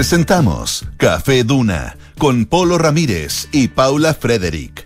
[0.00, 4.82] Presentamos Café Duna con Polo Ramírez y Paula Frederick.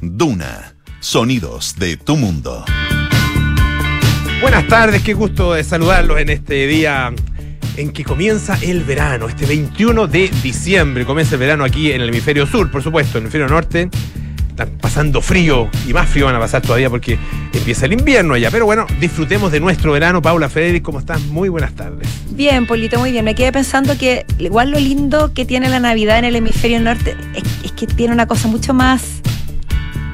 [0.00, 2.64] Duna, sonidos de tu mundo.
[4.40, 7.12] Buenas tardes, qué gusto de saludarlos en este día
[7.76, 11.04] en que comienza el verano, este 21 de diciembre.
[11.04, 13.90] Comienza el verano aquí en el hemisferio sur, por supuesto, en el hemisferio norte.
[14.54, 17.18] Están pasando frío y más frío van a pasar todavía porque
[17.52, 18.52] empieza el invierno allá.
[18.52, 20.22] Pero bueno, disfrutemos de nuestro verano.
[20.22, 21.20] Paula Federic, ¿cómo estás?
[21.22, 22.06] Muy buenas tardes.
[22.30, 23.24] Bien, Polito, muy bien.
[23.24, 27.16] Me quedé pensando que igual lo lindo que tiene la Navidad en el hemisferio norte
[27.34, 29.02] es, es que tiene una cosa mucho más,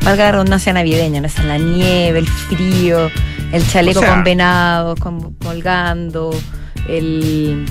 [0.04, 1.26] valga la redundancia navideña, ¿no?
[1.26, 3.10] Es la nieve, el frío,
[3.52, 6.30] el chaleco O sea- con venados, con, colgando,
[6.88, 7.66] el,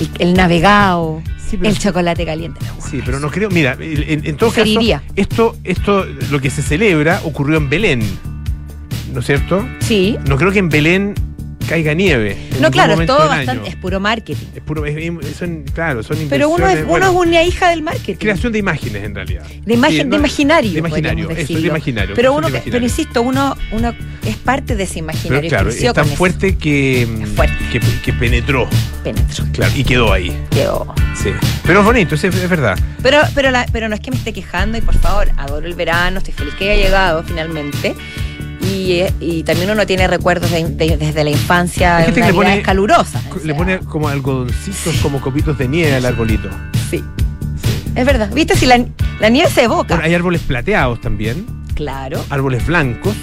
[0.00, 2.60] el, el navegado, Sí, el chocolate caliente.
[2.90, 3.48] Sí, pero no creo.
[3.50, 4.80] Mira, en, en todo caso,
[5.16, 8.02] esto, esto, lo que se celebra ocurrió en Belén,
[9.12, 9.66] ¿no es cierto?
[9.80, 10.16] Sí.
[10.26, 11.14] No creo que en Belén
[11.68, 12.36] caiga nieve.
[12.60, 13.62] No, claro, es todo bastante, año.
[13.66, 14.46] es puro marketing.
[14.54, 18.14] Es puro, es- son, claro, son Pero uno es, uno es una hija del marketing.
[18.14, 19.44] creación de imágenes en realidad.
[19.64, 20.72] De imagen, Sí, de imaginario.
[20.72, 22.72] de imaginario, eso, de imaginario, Pero uno, imaginario.
[22.72, 23.94] pero insisto, uno, uno
[24.24, 25.48] es parte de ese Pero imaginario.
[25.50, 27.54] claro, es tan fuerte que, Es fuerte.
[27.70, 28.68] que, que penetró,
[29.04, 29.44] Penetro.
[29.52, 30.36] claro, y quedó ahí.
[30.50, 30.94] Quedó.
[31.22, 31.30] Sí.
[31.64, 32.78] Pero es bonito, es, es verdad.
[33.02, 35.74] Pero, pero, la- pero no es que me esté quejando y por favor, adoro el
[35.74, 37.94] verano, estoy feliz que haya llegado finalmente.
[38.60, 42.26] Y, y también uno tiene recuerdos de- de- desde la infancia Hay de gente que
[42.28, 43.22] le pone- calurosas.
[43.30, 46.48] o Le sea, pone como algodoncitos, como copitos de nieve al arbolito.
[46.90, 47.02] Sí.
[47.94, 48.30] Es verdad.
[48.32, 48.56] ¿Viste?
[48.56, 48.84] Si la,
[49.20, 49.94] la nieve se evoca.
[49.94, 52.24] Bueno, hay árboles plateados también, Claro.
[52.30, 53.14] árboles blancos.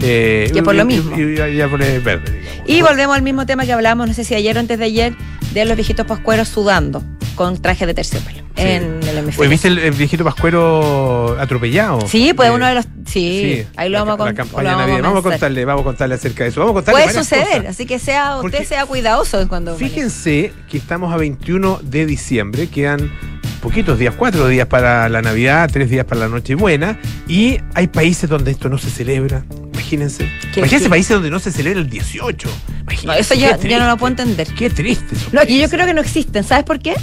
[0.00, 1.16] Eh, Que por lo mismo.
[1.16, 2.68] Y, y árboles verdes, digamos.
[2.68, 5.14] Y volvemos al mismo tema que hablamos, no sé si ayer o antes de ayer,
[5.52, 7.02] de los viejitos pascueros sudando
[7.34, 8.62] con traje de terciopelo Sí.
[8.62, 9.50] en el hemisferio.
[9.50, 12.06] ¿viste el, el viejito pascuero atropellado?
[12.08, 12.86] Sí, pues Eh, uno de los.
[13.06, 15.02] Sí, ahí lo vamos a la con- campaña lo vamos.
[15.02, 16.60] Vamos a contarle, vamos a contarle acerca de eso.
[16.60, 17.66] Vamos a contarle Puede suceder, cosas.
[17.66, 19.76] así que sea, usted Porque- sea cuidadoso cuando.
[19.76, 23.12] Fíjense que estamos a 21 de diciembre, quedan
[23.60, 28.28] poquitos días, cuatro días para la Navidad, tres días para la Nochebuena, y hay países
[28.28, 29.44] donde esto no se celebra.
[29.72, 30.28] Imagínense.
[30.52, 30.90] ¿Qué- Imagínense qué?
[30.90, 32.48] países donde no se celebra el 18.
[32.82, 34.46] Imagínense, No, eso ya, ya no lo puedo entender.
[34.56, 35.16] Qué triste.
[35.32, 36.44] No, y yo creo que no existen.
[36.44, 36.94] ¿Sabes por qué?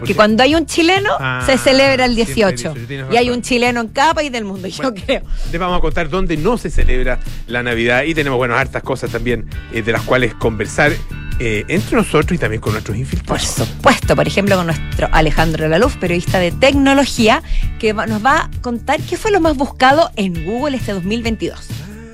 [0.00, 2.72] Porque cuando hay un chileno, Ah, se celebra el siempre 18.
[2.74, 5.22] dicho, tienes Y hay un chileno en cada país del mundo, yo creo.
[5.50, 9.10] Les vamos a contar dónde no se celebra la Navidad y tenemos, bueno, hartas cosas
[9.10, 10.92] también eh, de las cuales conversar
[11.40, 13.42] eh, entre nosotros y también con nuestros Por infiltrados.
[13.42, 17.42] supuesto, por ejemplo, con nuestro Alejandro Laluz, periodista de tecnología,
[17.80, 21.58] que nos va a contar qué fue lo más buscado en Google este 2022.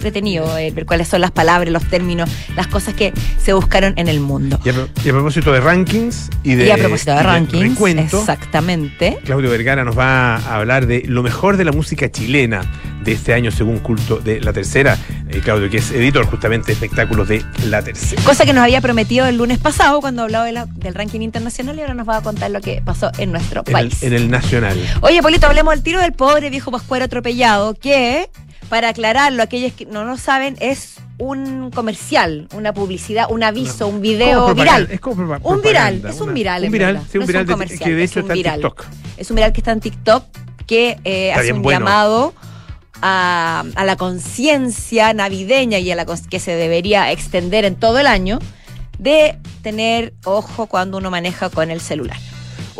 [0.04, 4.08] Entretenido eh, ver cuáles son las palabras, los términos, las cosas que se buscaron en
[4.08, 4.58] el mundo.
[4.64, 7.68] Y a, pro- y a propósito de rankings y de, y a propósito de rankings,
[7.74, 9.18] recuento, exactamente.
[9.26, 12.62] Claudio Vergara nos va a hablar de lo mejor de la música chilena
[13.04, 14.96] de este año según Culto de la Tercera.
[15.28, 18.22] Eh, Claudio, que es editor justamente de espectáculos de la Tercera.
[18.24, 21.76] Cosa que nos había prometido el lunes pasado cuando hablaba de la- del ranking internacional
[21.76, 24.02] y ahora nos va a contar lo que pasó en nuestro En el, país.
[24.02, 24.78] en el Nacional.
[25.02, 28.30] Oye, Polito, hablemos del tiro del pobre viejo pascuero atropellado, que,
[28.70, 34.00] para aclararlo, aquellos que no lo saben, es un comercial, una publicidad, un aviso, un
[34.00, 34.88] video viral.
[34.90, 36.60] Es como Un viral, es un una- viral.
[36.62, 38.38] Un en viral, sí, un No es viral de- que de es un está en
[38.38, 38.54] viral.
[38.60, 38.84] TikTok.
[39.18, 40.24] Es un viral que está en TikTok
[40.66, 41.80] que eh, hace un bueno.
[41.80, 42.32] llamado
[43.02, 48.06] a, a la conciencia navideña y a la que se debería extender en todo el
[48.06, 48.38] año
[48.98, 52.18] de tener ojo cuando uno maneja con el celular.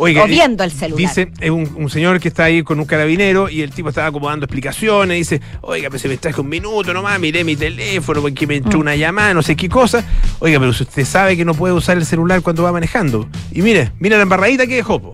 [0.03, 0.97] Oiga, o eh, viendo el celular.
[0.97, 4.11] Dice, es un, un señor que está ahí con un carabinero y el tipo estaba
[4.11, 5.15] como dando explicaciones.
[5.17, 8.79] Dice, oiga, pero se me traje un minuto nomás, miré mi teléfono porque me entró
[8.79, 8.81] Mm.
[8.81, 10.03] una llamada, no sé qué cosa.
[10.39, 13.29] Oiga, pero si usted sabe que no puede usar el celular cuando va manejando.
[13.51, 14.99] Y mire, mira la embarradita que dejó.
[14.99, 15.13] po.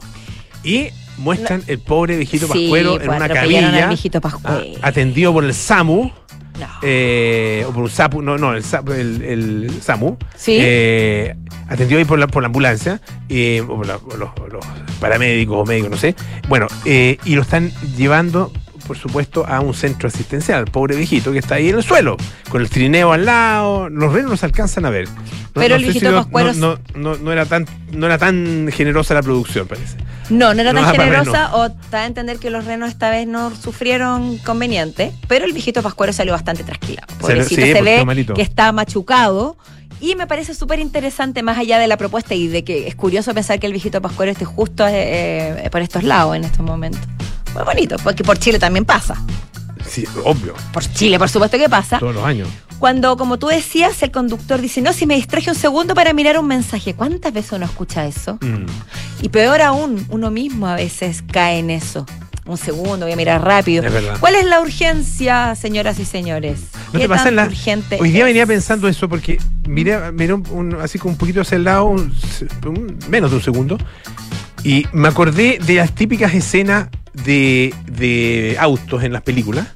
[0.64, 0.88] Y
[1.18, 6.12] muestran el pobre viejito Sí, pascuero en una camilla, viejito ah, atendido por el SAMU.
[6.60, 6.68] No.
[6.82, 10.58] eh, o por un SAPU, no, no, el, SAPU, el, el SAMU, Sí.
[10.60, 11.36] eh,
[11.70, 14.66] atendido ahí por la, por la ambulancia, eh, o por la- los, los
[15.00, 16.16] paramédicos o médicos, no sé.
[16.48, 18.52] Bueno, eh, y lo están llevando,
[18.88, 22.18] por supuesto, a un centro asistencial, pobre viejito que está ahí en el suelo,
[22.50, 25.08] con el trineo al lado, los renos no se alcanzan a ver.
[25.08, 26.54] No- Pero no el si viejito lo- Pascuero-
[26.96, 29.98] no, era tan, no era tan generosa la producción, parece.
[30.30, 33.56] No, no era tan generosa o da a entender que los renos esta vez no
[33.56, 37.08] sufrieron conveniente, pero el viejito pascuero salió bastante trasquilado.
[37.20, 38.34] Pobrecito, sí, se ve malito.
[38.34, 39.56] que está machucado
[40.00, 43.34] y me parece súper interesante más allá de la propuesta y de que es curioso
[43.34, 47.02] pensar que el viejito pascuero esté justo eh, eh, por estos lados en estos momentos.
[47.58, 49.16] Muy bonito, porque por Chile también pasa.
[49.88, 52.00] Sí, obvio, Por Chile, por supuesto que pasa.
[52.00, 52.48] todos los años.
[52.80, 56.38] Cuando, como tú decías, el conductor dice, no, si me distraje un segundo para mirar
[56.38, 56.94] un mensaje.
[56.94, 58.36] ¿Cuántas veces uno escucha eso?
[58.42, 58.66] Mm.
[59.24, 62.06] Y peor aún, uno mismo a veces cae en eso.
[62.46, 63.84] un segundo, voy a mirar rápido.
[63.86, 64.18] Es verdad.
[64.22, 66.60] ¿Cuál es la urgencia, señoras y señores?
[66.88, 68.26] ¿No ¿Qué te pasa en la- urgente Hoy día es?
[68.28, 69.38] venía pensando eso porque
[69.68, 72.14] miré, miré un- un- así como un poquito hacia el lado, un-
[73.10, 73.78] menos de un segundo,
[74.64, 76.88] y me acordé de las típicas escenas
[77.26, 79.68] de, de autos en las películas,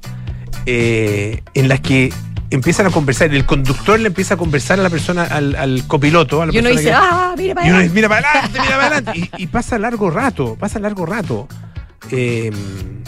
[0.65, 2.13] eh, en las que
[2.49, 6.41] empiezan a conversar, el conductor le empieza a conversar a la persona, al, al copiloto,
[6.41, 8.29] a la Y uno persona dice, que- ah, mira para y uno dice, mira para
[8.29, 9.19] adelante, mira para adelante.
[9.37, 11.47] Y, y pasa largo rato, pasa largo rato.
[12.11, 12.51] eh,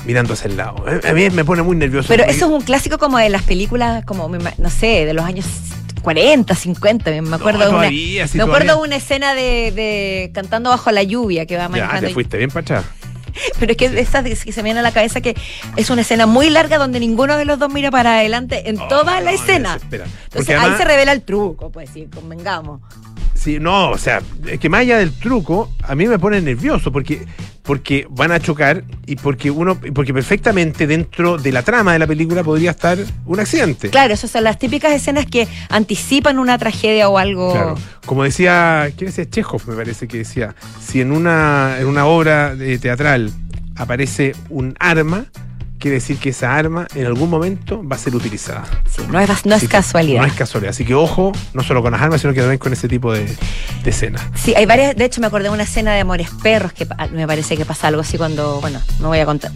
[0.05, 0.83] mirando hacia el lado.
[1.07, 2.07] A mí me pone muy nervioso.
[2.09, 5.45] Pero eso es un clásico como de las películas, como, no sé, de los años
[6.01, 7.09] 40, 50.
[7.21, 7.89] Me acuerdo No, de una.
[7.89, 11.69] sí, me acuerdo de una escena de, de cantando bajo la lluvia que va Ya,
[11.69, 12.07] manejando.
[12.07, 12.85] te fuiste bien para atrás.
[13.59, 15.35] Pero es que de esas que se me viene a la cabeza que
[15.75, 19.19] es una escena muy larga donde ninguno de los dos mira para adelante en toda
[19.21, 19.79] la Oh, escena.
[19.91, 22.81] Entonces ahí se revela el truco, pues sí, convengamos.
[23.43, 26.93] Sí, no, o sea, es que más allá del truco, a mí me pone nervioso
[26.93, 27.25] porque,
[27.61, 32.07] porque van a chocar y porque uno, porque perfectamente dentro de la trama de la
[32.07, 33.89] película podría estar un accidente.
[33.89, 37.51] Claro, esas son las típicas escenas que anticipan una tragedia o algo.
[37.51, 37.75] Claro.
[38.05, 39.29] Como decía, ¿quién decía?
[39.29, 43.29] Chekhov, me parece que decía, si en una, en una obra de teatral
[43.75, 45.25] aparece un arma,
[45.83, 48.63] quiere decir que esa arma en algún momento va a ser utilizada.
[48.89, 50.21] Sí, no es, no es Así casualidad.
[50.21, 50.69] No es casualidad.
[50.71, 53.25] Así que ojo, no solo con las armas, sino que también con ese tipo de,
[53.25, 54.23] de escenas.
[54.33, 57.27] Sí, hay varias, de hecho me acordé de una escena de Amores Perros que me
[57.27, 59.51] parece que pasa algo así cuando, bueno, no voy a contar,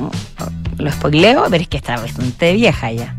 [0.78, 3.16] lo spoileo, pero es que está bastante vieja ya.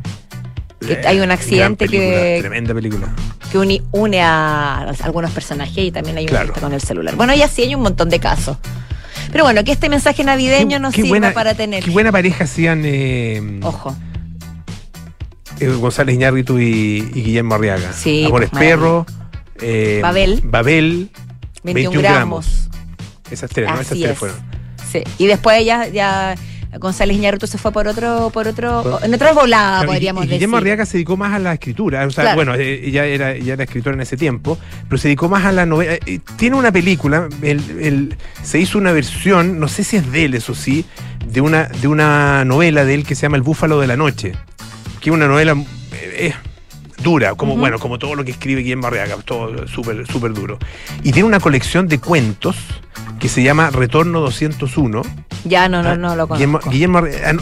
[0.81, 3.09] Que hay un accidente película, que- Tremenda película.
[3.51, 3.59] Que
[3.93, 6.53] une a algunos personajes y también hay un Claro.
[6.53, 7.17] con el celular.
[7.17, 8.59] Bueno, ya sí hay un montón de casos.
[9.33, 11.85] Pero bueno, que este mensaje navideño Qué- nos qué sirva buena- para tener.
[11.85, 13.95] Qué buena pareja hacían eh, Ojo.
[15.61, 16.65] eh, González Iñárritu y,
[17.15, 17.93] y Guillermo Arriaga.
[17.93, 19.07] Sí, Amores pues, Perro,
[19.61, 20.41] eh, Babel.
[20.45, 21.11] Babel,
[21.65, 22.69] 21, 21 gramos.
[23.31, 23.75] Esas tres, ¿no?
[23.81, 24.19] Esas tres es.
[24.19, 24.37] fueron.
[24.91, 25.03] Sí.
[25.19, 26.35] Y después ya, ya
[26.79, 30.25] González Iñárritu se fue por otro, por otro, Por- en otra volada, Claro, y- podríamos
[30.25, 30.67] y Guillermo decir.
[30.73, 32.07] Arriaga se dedicó más a la escritura.
[32.07, 32.37] O sea, Claro.
[32.37, 35.53] bueno, eh, ella era, ella era escritora en ese tiempo, pero se dedicó más a
[35.53, 35.95] la novela.
[36.07, 40.27] Eh, Tiene una película, el- el- se hizo una versión, no sé si es de
[40.27, 40.85] él, eso sí,
[41.27, 44.33] de una, de una novela de él que se llama El Búfalo de la Noche,
[45.01, 45.57] que es una novela
[45.93, 46.35] eh,
[47.03, 50.59] dura, como bueno, como todo lo que escribe Guillermo Arriaga, todo súper súper duro.
[51.03, 52.57] Y tiene una colección de cuentos
[53.19, 55.03] que se llama Retorno 201.
[55.45, 56.71] Ya no, no, Ah, no lo conozco.
[56.71, 57.33] Guillermo ah,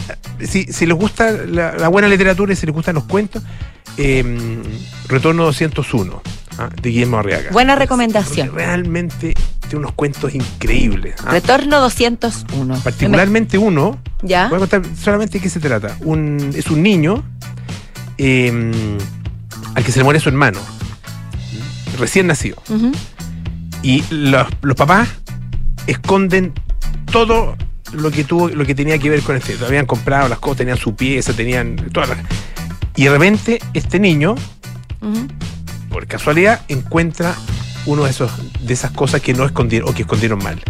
[0.43, 3.43] si, si les gusta la, la buena literatura y si les gustan los cuentos,
[3.97, 4.23] eh,
[5.07, 6.21] Retorno 201
[6.59, 7.51] ah, de Guillermo Arriaga.
[7.51, 8.51] Buena recomendación.
[8.53, 11.15] Realmente tiene unos cuentos increíbles.
[11.25, 11.31] ah.
[11.31, 12.79] Retorno 201.
[12.83, 14.47] Particularmente uno, ¿Ya?
[14.49, 15.97] voy a contar solamente de qué se trata.
[16.01, 17.23] Un, es un niño
[18.17, 18.97] eh,
[19.75, 20.59] al que se le muere su hermano,
[21.99, 22.61] recién nacido.
[23.83, 25.07] Y los, los papás
[25.87, 26.53] esconden
[27.11, 27.55] todo
[27.93, 29.57] lo que tuvo, lo que tenía que ver con este.
[29.65, 32.17] Habían comprado las cosas, tenían su pieza, tenían todas las.
[32.95, 34.35] Y de repente, este niño,
[35.89, 37.35] por casualidad, encuentra
[37.85, 38.31] uno de esos,
[38.61, 40.61] de esas cosas que no escondieron, o que escondieron mal.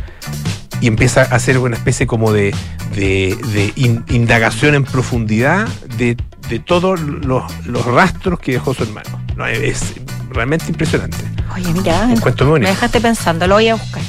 [0.82, 2.54] Y empieza a hacer una especie como de,
[2.94, 5.68] de- de in- indagación en profundidad
[5.98, 6.16] de,
[6.50, 9.22] de todos los, los rastros que dejó su hermano.
[9.36, 9.94] No, es
[10.30, 11.18] realmente impresionante.
[11.56, 14.02] Oye, mira, Un cuento muy me dejaste pensando, lo voy a buscar.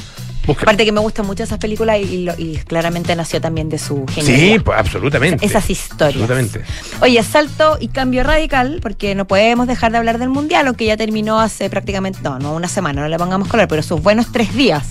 [0.46, 4.22] Busca- Aparte que me gustan mucho esas películas y, claramente nació también de su Sí,
[4.22, 4.62] genialidad.
[4.64, 5.44] pues, absolutamente.
[5.44, 6.22] Esas historias.
[6.22, 6.62] Absolutamente.
[7.02, 10.96] Oye, salto y cambio radical, porque no podemos dejar de hablar del Mundial, aunque ya
[10.96, 14.54] terminó hace prácticamente, no, no una semana, no le pongamos color, pero sus buenos tres
[14.54, 14.86] días.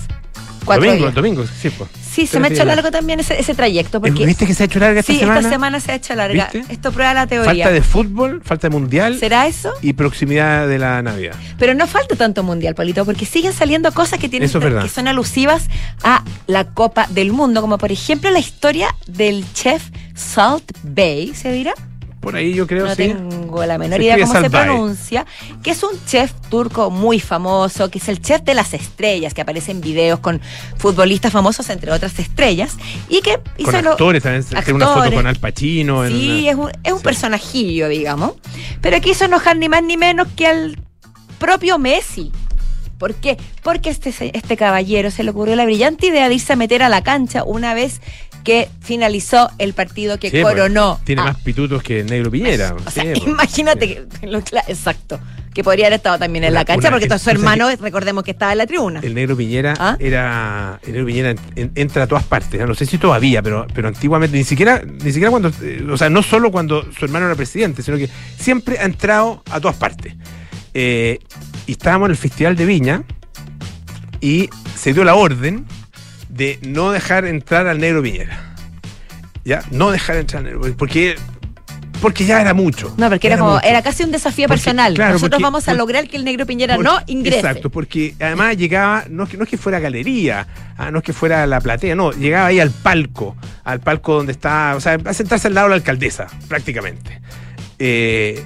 [0.67, 1.15] Cuatro Domingo, días.
[1.15, 1.89] domingo, sí, pues.
[2.11, 2.75] Sí, se me ha hecho días.
[2.75, 5.39] largo también ese, ese trayecto, porque ¿Viste que se ha hecho larga esta sí, semana?
[5.39, 6.49] esta semana se ha hecho larga.
[6.53, 6.73] ¿Viste?
[6.73, 7.65] Esto prueba la teoría.
[7.65, 9.71] Falta de fútbol, falta de mundial ¿Será eso?
[9.81, 11.35] y proximidad de la Navidad.
[11.57, 15.67] Pero no falta tanto mundial, Polito, porque siguen saliendo cosas que tienen que son alusivas
[16.03, 19.83] a la Copa del Mundo, como por ejemplo la historia del chef
[20.15, 21.73] Salt Bay, ¿se dirá?
[22.19, 22.97] Por ahí yo creo no sí.
[23.07, 25.25] tengo la menor idea cómo se pronuncia,
[25.63, 29.41] que es un chef turco muy famoso, que es el chef de las estrellas, que
[29.41, 30.41] aparece en videos con
[30.77, 32.75] futbolistas famosos, entre otras estrellas,
[33.07, 34.43] y que hizo Con lo- actores también.
[34.43, 35.17] Tiene una foto actores.
[35.19, 36.05] con Al Pacino.
[36.05, 37.03] en Sí, una- es un, es un Sí.
[37.03, 38.33] personajillo, digamos.
[38.81, 40.77] Pero quiso enojar ni más ni menos que al
[41.39, 42.31] propio Messi.
[42.97, 43.37] ¿Por qué?
[43.63, 46.89] Porque este, este caballero se le ocurrió la brillante idea de irse a meter a
[46.89, 48.01] la cancha una vez
[48.43, 50.99] que finalizó el partido que Sí, pues, coronó.
[51.03, 52.73] Tiene a- más pitutos que Negro Piñera.
[52.73, 54.19] o sí, sea, pues, imagínate sí.
[54.21, 54.27] que.
[54.27, 55.19] lo exacto.
[55.53, 58.31] Que podría haber estado también en Una- la cancha, porque todo su hermano, recordemos que
[58.31, 58.99] estaba en la tribuna.
[59.03, 59.97] El Negro Piñera ¿Ah?
[59.99, 60.79] era.
[60.85, 62.65] El Negro Piñera en- en- entra a todas partes.
[62.65, 65.51] No sé si todavía, pero, pero antiguamente, ni siquiera, ni siquiera cuando.
[65.61, 68.07] eh, o sea, no solo cuando su hermano era presidente, sino que
[68.39, 70.13] siempre ha entrado a todas partes.
[70.73, 71.19] Eh,
[71.67, 73.03] y estábamos en el Festival de Viña
[74.21, 75.65] y se dio la orden
[76.29, 78.55] de no dejar entrar al Negro Piñera.
[79.45, 81.15] ya no dejar entrar al negro, porque
[82.01, 82.93] porque ya era mucho.
[82.97, 83.65] No, porque era, como, mucho.
[83.65, 84.93] era casi un desafío Porque, personal.
[84.93, 87.37] claro, Nosotros porque- vamos a porque- lograr que el negro Piñera no ingrese.
[87.39, 90.45] Exacto, porque además llegaba, no es que, no es que fuera galería,
[90.77, 94.31] ah, no es que fuera la platea, no, llegaba ahí al palco, al palco donde
[94.33, 97.19] está, o sea, a sentarse al lado de la alcaldesa, prácticamente.
[97.79, 98.43] Eh,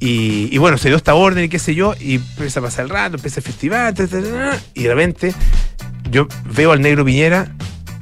[0.00, 2.84] y, y bueno, se dio esta orden y qué sé yo, y empieza a pasar
[2.86, 5.34] el rato, empieza el festival, ta, ta, ta, ta, y de repente
[6.10, 7.52] yo veo al negro Piñera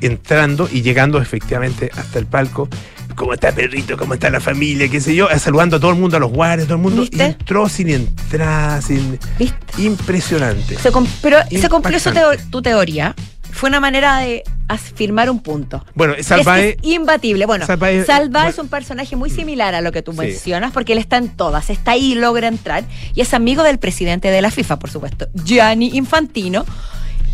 [0.01, 2.69] entrando y llegando efectivamente hasta el palco.
[3.17, 3.97] ¿Cómo está perrito?
[3.97, 4.89] ¿Cómo está la familia?
[4.89, 5.27] ¿Qué sé yo?
[5.41, 7.01] Saludando a todo el mundo, a los guardias, todo el mundo.
[7.01, 7.25] ¿Viste?
[7.25, 9.19] Entró sin entrada, sin.
[9.37, 9.83] ¿Viste?
[9.83, 10.77] Impresionante.
[10.77, 13.17] Se pero se cumplió su teo- tu teoría.
[13.59, 15.85] Fue una manera de afirmar un punto.
[15.95, 16.77] Bueno, Es, Salvae.
[16.77, 17.45] que es imbatible.
[17.45, 20.19] Bueno, Salvae- es un personaje muy similar a lo que tú Sí.
[20.19, 22.85] mencionas, porque él está en todas, está ahí y logra entrar.
[23.17, 26.65] Y es amigo del presidente de la FIFA, por supuesto, Gianni Infantino.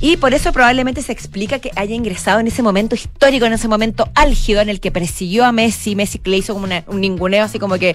[0.00, 3.68] Y por eso probablemente se explica que haya ingresado en ese momento histórico, en ese
[3.68, 5.94] momento álgido en el que persiguió a Messi.
[5.94, 7.94] Messi le hizo como una- un ninguneo, así como que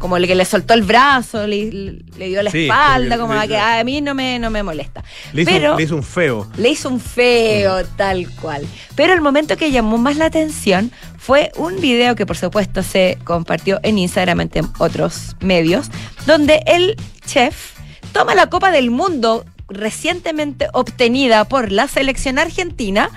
[0.00, 1.70] como el que le soltó el brazo, le,
[2.16, 5.04] le dio la Sí, espalda, como que a mí no me, no me molesta.
[5.32, 6.48] Le hizo, Pero le hizo un feo.
[6.56, 8.66] le hizo un feo, tal cual.
[8.96, 13.18] Pero el momento que llamó más la atención fue un video que por supuesto se
[13.24, 15.88] compartió en Instagram en otros medios,
[16.26, 17.74] donde el chef
[18.12, 23.10] toma la Copa del Mundo recientemente obtenida por la selección argentina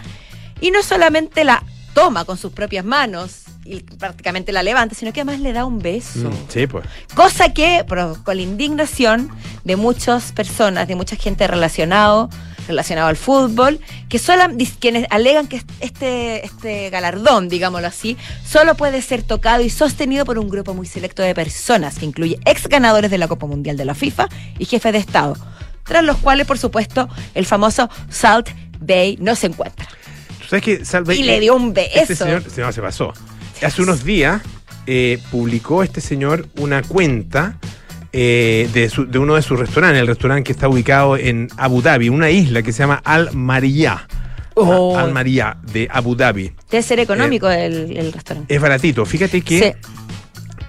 [0.61, 1.63] y no solamente la
[1.93, 5.79] toma con sus propias manos y prácticamente la levanta, sino que además le da un
[5.79, 6.29] beso.
[6.29, 6.85] Mm, Sí, pues.
[7.15, 9.29] Cosa que provocó la indignación
[9.63, 12.29] de muchas personas, de mucha gente relacionado,
[12.67, 13.79] relacionado al fútbol,
[14.09, 14.43] que solo,
[14.79, 20.39] quienes alegan que este, este galardón, digámoslo así, solo puede ser tocado y sostenido por
[20.39, 23.85] un grupo muy selecto de personas, que incluye ex ganadores de la Copa Mundial de
[23.85, 24.27] la FIFA
[24.59, 25.35] y jefes de Estado,
[25.83, 29.87] tras los cuales, por supuesto, el famoso Salt Bay no se encuentra.
[30.41, 31.91] ¿Tú sabes que Salve- Y le dio un beso.
[31.95, 32.43] Este señor,
[32.73, 33.13] se pasó.
[33.65, 34.41] Hace unos días
[34.87, 37.57] eh, publicó este señor una cuenta
[38.11, 41.81] eh, de, su- de uno de sus restaurantes, el restaurante que está ubicado en Abu
[41.81, 44.07] Dhabi, una isla que se llama Al Mariah.
[44.55, 44.97] Oh.
[44.97, 46.51] Al Mariah de Abu Dhabi.
[46.69, 48.53] Debe ser económico el, el restaurante.
[48.53, 49.03] Es baratito.
[49.05, 49.89] Fíjate que Sí.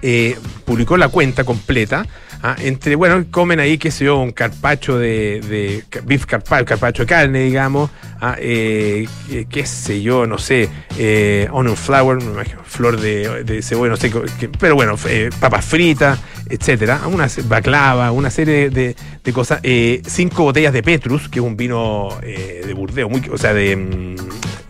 [0.01, 2.05] eh, publicó la cuenta completa.
[2.47, 7.03] Ah, entre, bueno, comen ahí, qué sé yo, un carpacho de, de beef carpacho, carpacho
[7.03, 7.89] de carne, digamos.
[8.21, 11.75] ah, eh, eh, qué sé yo, no sé, eh, onion
[12.21, 14.11] imagino, flor de, de cebolla, no sé,
[14.59, 17.01] pero bueno, eh, papas fritas, etcétera.
[17.07, 19.59] Una baklava, una serie de, de cosas.
[19.63, 23.53] eh, cinco botellas de Petrus, que es un vino eh, de Burdeos, muy, o sea,
[23.53, 23.75] de.
[23.75, 24.15] mm,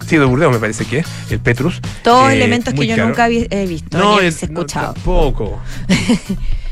[0.08, 1.82] Sí, de Burdeos me parece que es, el Petrus.
[2.04, 3.08] Todos eh, elementos que yo caro.
[3.08, 4.94] nunca he visto No, ni he es- no, escuchado.
[4.94, 5.60] tampoco.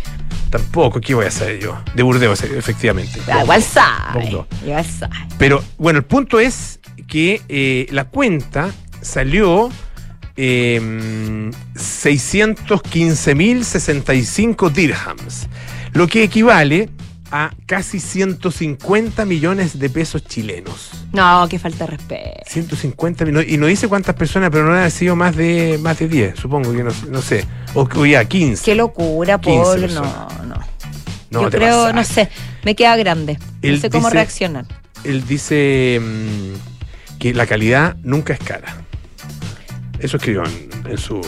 [0.54, 1.82] tampoco, ¿qué voy a hacer yo?
[1.96, 3.20] De Burdeos, efectivamente.
[3.28, 4.20] Ah, igual sabe.
[4.20, 4.46] Bordeaux.
[4.64, 5.16] Igual sabe.
[5.40, 9.72] Pero bueno, el punto es que eh, la cuenta salió
[10.38, 10.80] eh,
[11.74, 15.48] 615.065 dirhams,
[15.94, 16.92] lo que equivale
[17.36, 20.92] a casi 150 millones de pesos chilenos.
[21.12, 22.42] No, que falta de respeto.
[22.46, 23.50] 150 millones.
[23.52, 26.72] Y no dice cuántas personas, pero no han sido más de más de 10, supongo
[26.72, 27.44] que no, no sé.
[27.74, 28.64] O, o ya 15.
[28.64, 29.88] Qué locura, 15 Polo.
[29.88, 30.56] No, no.
[31.32, 32.30] No, Yo creo, no sé,
[32.64, 33.40] me queda grande.
[33.64, 34.66] Él no sé cómo dice- reaccionar.
[35.04, 38.86] Él dice mm, que la calidad nunca es cara.
[39.98, 41.20] Eso escribió en, en su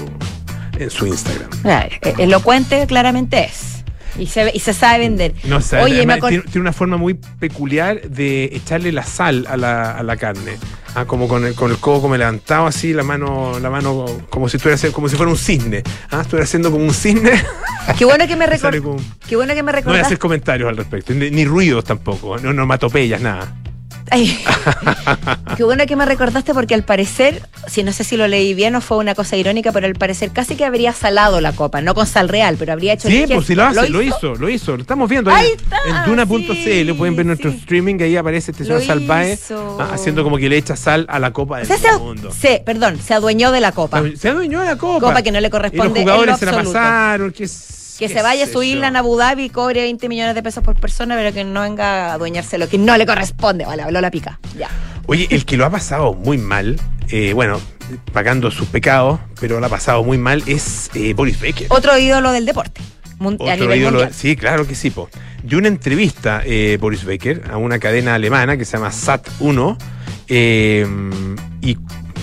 [0.77, 1.49] en su Instagram.
[1.65, 3.74] Eh, Elocuente claramente es.
[4.17, 5.33] Y se, y se sabe vender.
[5.43, 9.57] No sé, Oye, me tiene, tiene una forma muy peculiar de echarle la sal a
[9.57, 10.57] la, a la carne.
[10.95, 14.47] Ah, como con el, con el codo como levantado así, la mano, la mano como
[14.47, 15.83] si estuviera como si fuera un cisne.
[16.09, 17.33] Ah, estuviera haciendo como un cisne.
[17.97, 18.45] Qué bueno que me
[19.27, 22.37] Qué bueno que me No voy a hacer comentarios al respecto, ni, ni ruidos tampoco,
[22.37, 23.53] no onomatopeyas, nada.
[24.11, 24.37] Ay,
[25.57, 28.75] qué bueno que me recordaste porque al parecer, si no sé si lo leí bien
[28.75, 31.95] o fue una cosa irónica, pero al parecer casi que habría salado la copa, no
[31.95, 34.49] con sal real, pero habría hecho Sí, el pues si lo hace, lo hizo, lo
[34.49, 37.57] hizo, lo estamos viendo ahí, Ahí está, en duna.cl, sí, pueden ver nuestro sí.
[37.57, 39.39] streaming, ahí aparece este señor Salvae
[39.79, 42.31] ah, haciendo como que le echa sal a la copa O del sea, se, mundo.
[42.31, 44.03] se- perdón, se adueñó de la copa.
[44.15, 45.07] Se adueñó de la copa.
[45.07, 47.75] Copa que no le Y corresponde los en jugadores lo se la pasaron, que, es-
[47.97, 50.63] Que se vaya a su isla en Abu Dhabi y cobre 20 millones de pesos
[50.63, 53.65] por persona, pero que no venga a adueñarse lo que no le corresponde.
[53.65, 54.39] Vale, habló la pica.
[54.57, 54.69] Ya.
[55.07, 57.59] Oye, el que lo ha pasado muy mal, eh, bueno,
[58.11, 61.67] pagando sus pecados, pero lo ha pasado muy mal es eh, Boris Becker.
[61.69, 62.81] Otro ídolo del deporte.
[63.19, 64.13] a Otro nivel ídolo- mundial.
[64.13, 64.89] Sí, claro que sí.
[64.89, 65.09] Po.
[65.47, 69.77] Y una entrevista, eh, Boris Becker, a una cadena alemana que se llama SAT1,
[70.27, 70.85] eh,
[71.61, 71.75] y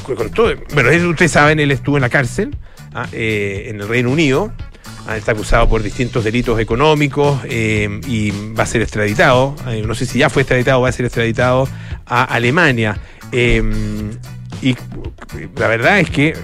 [0.03, 2.57] con todo, bueno, ustedes saben, él estuvo en la cárcel
[2.93, 4.53] ah, en el Reino Unido,
[5.17, 10.07] está acusado por distintos delitos económicos eh, y va a ser extraditado, eh, no sé
[10.07, 11.69] si ya fue extraditado o va a ser extraditado
[12.07, 12.99] a Alemania.
[13.33, 13.63] Eh,
[14.61, 14.77] y
[15.57, 16.37] la verdad es que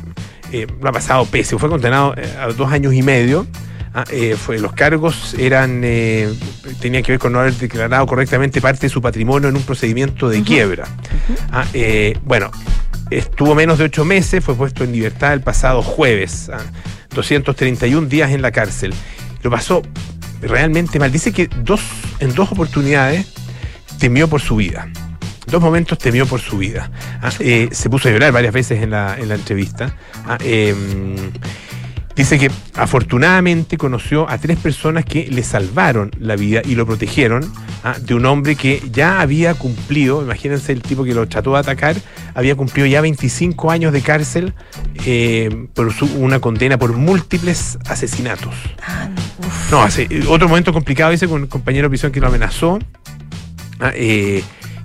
[0.81, 1.59] lo ha pasado pésimo.
[1.59, 3.47] Fue condenado a dos años y medio.
[3.95, 6.33] Ah, eh, fue, los cargos eran eh,
[6.81, 10.29] tenían que ver con no haber declarado correctamente parte de su patrimonio en un procedimiento
[10.29, 10.85] de quiebra.
[11.51, 12.51] Ah, eh, bueno,
[13.11, 16.51] estuvo menos de ocho meses, fue puesto en libertad el pasado jueves.
[16.53, 16.59] ah,
[17.11, 18.95] 231 días en la cárcel.
[19.43, 19.83] Lo pasó
[20.41, 21.13] realmente mal.
[21.13, 21.81] Dice que dos,
[22.21, 23.27] en dos oportunidades
[23.99, 24.89] temió por su vida.
[25.47, 26.91] Dos momentos temió por su vida.
[27.23, 29.97] Ah, eh, se puso a llorar varias veces en la, en la entrevista.
[30.27, 31.17] Ah, em,
[32.19, 37.51] dice que afortunadamente conoció a tres personas que le salvaron la vida y lo protegieron
[37.85, 41.61] ah, de un hombre que ya había cumplido, imagínense el tipo que lo trató de
[41.61, 41.97] atacar,
[42.35, 44.53] había cumplido ya 25 años de cárcel
[45.07, 48.53] eh, por su- una condena por múltiples asesinatos.
[48.87, 49.09] Ah.
[49.71, 52.79] No, hace, otro momento complicado, dice, con un compañero de prisión que lo amenazó.
[53.81, 54.43] Ah, eh,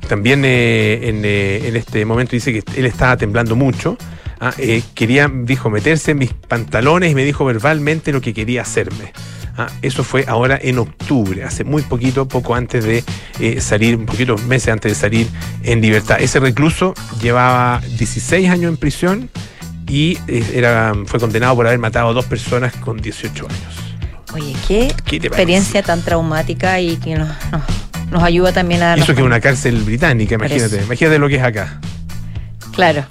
[0.08, 3.98] también eh, en, eh, en este momento dice que él estaba temblando mucho.
[4.46, 8.64] Ah, eh, quería, dijo, meterse en mis pantalones y me dijo verbalmente lo que quería
[8.64, 9.14] hacerme.
[9.58, 13.06] Ah, eso fue ahora en octubre, hace muy poquito, poco antes de
[13.40, 15.28] eh, salir, un poquito meses antes de salir
[15.64, 16.18] en libertad.
[16.20, 19.30] Ese recluso llevaba 16 años en prisión
[19.88, 23.74] y eh, era, fue condenado por haber matado a dos personas con 18 años.
[24.34, 27.62] Oye, qué, ¿Qué te experiencia tan traumática y que nos, nos,
[28.12, 30.84] nos ayuda también a eso que es una cárcel británica, imagínate.
[30.84, 31.80] Imagínate lo que es acá.
[32.74, 33.06] Claro.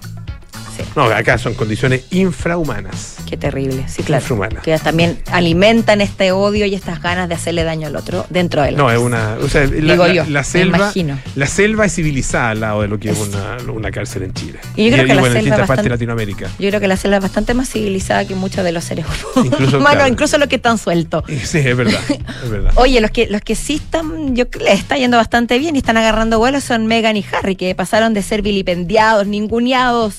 [0.96, 3.16] No, acá son condiciones infrahumanas.
[3.28, 3.84] qué terrible.
[3.88, 4.22] Sí, claro.
[4.22, 4.60] Infrahumana.
[4.60, 8.70] Que también alimentan este odio y estas ganas de hacerle daño al otro dentro de
[8.70, 8.76] él.
[8.76, 9.36] No, es una.
[9.42, 10.76] O sea, la, Digo la- yo, la me selva.
[10.78, 11.18] imagino.
[11.36, 14.34] La selva es civilizada al lado de lo que es Es- una, una cárcel en
[14.34, 14.58] Chile.
[14.76, 16.48] Y yo creo que la bueno, en selva distintas partes bastante- de Latinoamérica.
[16.58, 19.46] Yo creo que la selva es bastante más civilizada que muchos de los seres humanos.
[19.52, 20.08] Incluso, Bueno, claro.
[20.12, 21.24] incluso los que están sueltos.
[21.44, 22.00] Sí, es verdad.
[22.44, 22.72] Es verdad.
[22.76, 25.74] Oye, los que, los que sí están, yo creo que les está yendo bastante bien
[25.76, 30.14] y están agarrando vuelos son Meghan y Harry, que pasaron de ser vilipendiados, ninguneados,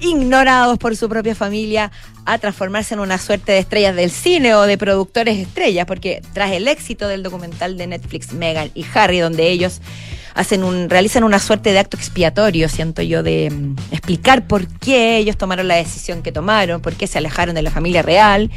[0.00, 1.90] ignorados por su propia familia,
[2.24, 6.52] a transformarse en una suerte de estrellas del cine o de productores estrellas, porque tras
[6.52, 9.80] el éxito del documental de Netflix Meghan y Harry, donde ellos
[10.34, 15.16] hacen un, realizan una suerte de acto expiatorio, siento yo, de mm, explicar por qué
[15.16, 18.50] ellos tomaron la decisión que tomaron, por qué se alejaron de la familia real,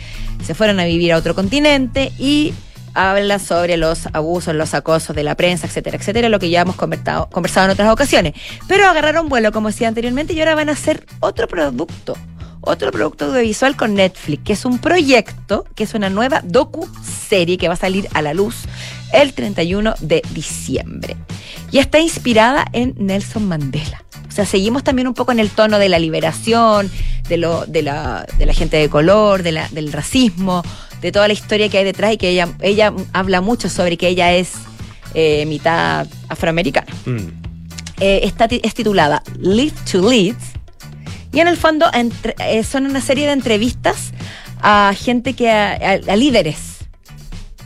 [0.46, 2.54] se fueron a vivir a otro continente y
[2.94, 6.76] hablan sobre los abusos, los acosos de la prensa, etcétera, etcétera, lo que ya hemos
[6.76, 8.34] conversado, conversado en otras ocasiones.
[8.68, 12.16] Pero agarraron vuelo, como decía anteriormente, y ahora van a hacer otro producto.
[12.64, 17.68] Otro producto audiovisual con Netflix, que es un proyecto, que es una nueva docu-serie que
[17.68, 18.56] va a salir a la luz
[19.14, 21.18] el 31 de diciembre.
[21.72, 24.04] Y está inspirada en Nelson Mandela.
[24.28, 26.90] O sea, seguimos también un poco en el tono de la liberación,
[27.28, 30.64] de, lo, de, la, de la gente de color, de la, del racismo,
[31.02, 34.08] de toda la historia que hay detrás y que ella, ella habla mucho sobre que
[34.08, 34.52] ella es
[35.14, 36.88] eh, mitad afroamericana.
[37.06, 37.18] Mm.
[38.00, 40.36] Eh, está es titulada Live to Lead
[41.34, 44.12] y en el fondo entre- eh, son una serie de entrevistas
[44.62, 46.58] a gente que a, a- a líderes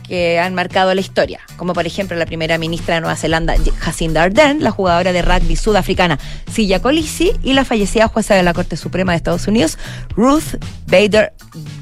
[0.06, 4.22] que han marcado la historia, como por ejemplo la primera ministra de Nueva Zelanda, Jacinda
[4.22, 6.18] Ardern, la jugadora de rugby sudafricana
[6.52, 9.78] Silla Colisi y la fallecida jueza de la Corte Suprema de Estados Unidos,
[10.14, 10.54] Ruth
[10.86, 11.32] Bader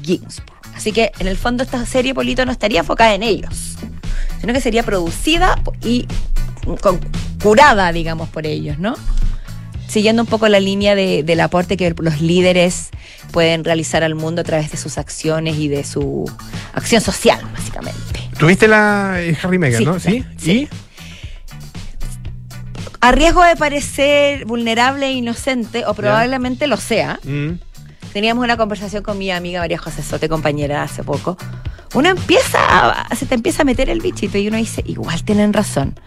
[0.01, 0.54] Ginsburg.
[0.75, 3.75] Así que en el fondo esta serie Polito no estaría enfocada en ellos,
[4.41, 6.05] sino que sería producida y
[6.81, 6.99] con-
[7.41, 8.95] curada, digamos, por ellos, ¿no?
[9.87, 12.89] Siguiendo un poco la línea de- del aporte que los líderes
[13.31, 16.29] pueden realizar al mundo a través de sus acciones y de su
[16.73, 17.99] acción social, básicamente.
[18.37, 19.99] ¿Tuviste la eh, Harry Meghan, Sí, no?
[19.99, 20.67] sí, ¿Sí?
[23.01, 27.19] A riesgo de parecer vulnerable e inocente, o probablemente lo sea.
[27.23, 27.51] Mm.
[28.15, 31.35] Teníamos una conversación con mi amiga María José Sote, compañera, hace poco.
[31.95, 35.51] Uno empieza, a- se te empieza a meter el bichito y uno dice, igual tienen
[35.51, 35.99] razón.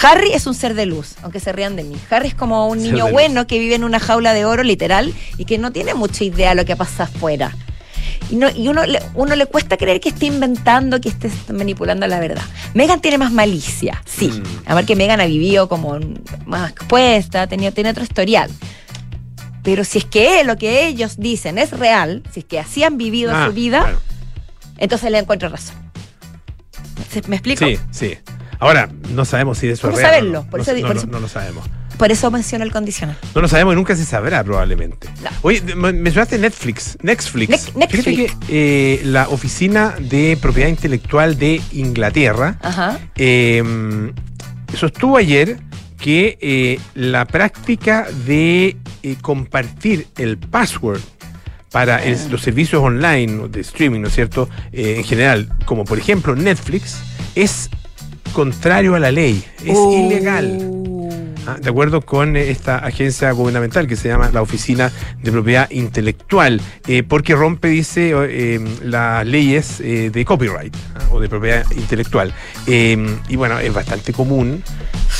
[0.00, 1.96] Harry es un ser de luz, aunque se rían de mí.
[2.08, 5.12] Harry es como un Ser niño bueno que vive en una jaula de oro, literal,
[5.38, 7.52] y que no tiene mucha idea de lo que pasa afuera.
[8.30, 12.06] Y, no, y uno, le, uno le cuesta creer que esté inventando, que esté manipulando
[12.06, 12.44] la verdad.
[12.74, 14.28] Megan tiene más malicia, sí.
[14.28, 14.42] Mm.
[14.66, 15.98] Además que Megan ha vivido como
[16.46, 18.52] más expuesta, tenía, tiene otro historial.
[19.66, 22.96] Pero si es que lo que ellos dicen es real, si es que así han
[22.96, 24.00] vivido Ah, su vida, claro.
[24.78, 25.74] entonces le encuentro razón.
[27.12, 27.64] ¿Se- ¿Me explico?
[27.66, 28.14] Sí, sí.
[28.60, 30.08] Ahora, no sabemos si eso es ¿Cómo real.
[30.10, 30.44] saberlo?
[30.44, 31.66] No, Por no, eso no, por no- eso- no lo sabemos.
[31.98, 33.16] Por eso menciono el condicional.
[33.34, 35.08] No lo sabemos y nunca se sabrá probablemente.
[35.24, 35.30] No.
[35.42, 36.96] Oye, me- mencionaste Netflix.
[37.02, 37.74] Netflix.
[37.74, 38.04] Netflix.
[38.04, 43.00] Fíjate que eh, la Oficina de Propiedad Intelectual de Inglaterra Ajá.
[43.16, 44.12] eh,
[44.78, 45.58] sostuvo ayer
[45.98, 51.00] que eh, la práctica de eh, compartir el password
[51.70, 52.28] para el- Ah.
[52.30, 54.48] los servicios online de streaming, ¿no es cierto?
[54.72, 56.96] Eh, en general, como por ejemplo Netflix,
[57.34, 57.70] es
[58.32, 60.06] contrario a la ley, es Uh.
[60.06, 60.58] ilegal.
[61.46, 61.56] ¿Ah?
[61.60, 64.90] de acuerdo con esta agencia gubernamental que se llama la Oficina
[65.22, 71.04] de Propiedad Intelectual, eh, porque rompe, dice, eh, las leyes eh, de copyright ¿ah?
[71.12, 72.32] o de propiedad intelectual.
[72.66, 74.62] y bueno, es bastante común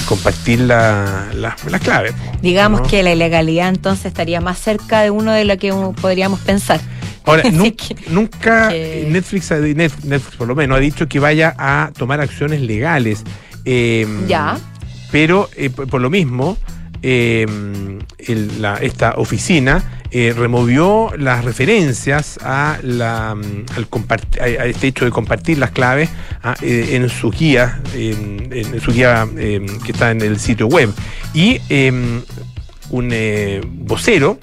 [0.09, 2.15] compartir la, las claves.
[2.43, 6.81] Digamos que la ilegalidad entonces estaría más cerca de uno de lo que podríamos pensar.
[7.25, 7.43] Ahora,
[8.09, 13.25] nunca, Netflix, Netflix, por lo menos, ha dicho que vaya a tomar acciones legales.
[14.27, 14.59] ya
[15.11, 16.57] pero eh, por lo mismo,
[17.03, 17.47] eh,
[18.19, 23.89] esta oficina eh, removió las referencias a, la, mm, al
[24.41, 26.09] a este hecho de compartir las claves
[26.43, 30.93] ah, en su guía, en, su guía que está en el sitio web.
[31.35, 31.61] Y
[32.91, 33.11] un
[33.85, 34.39] vocero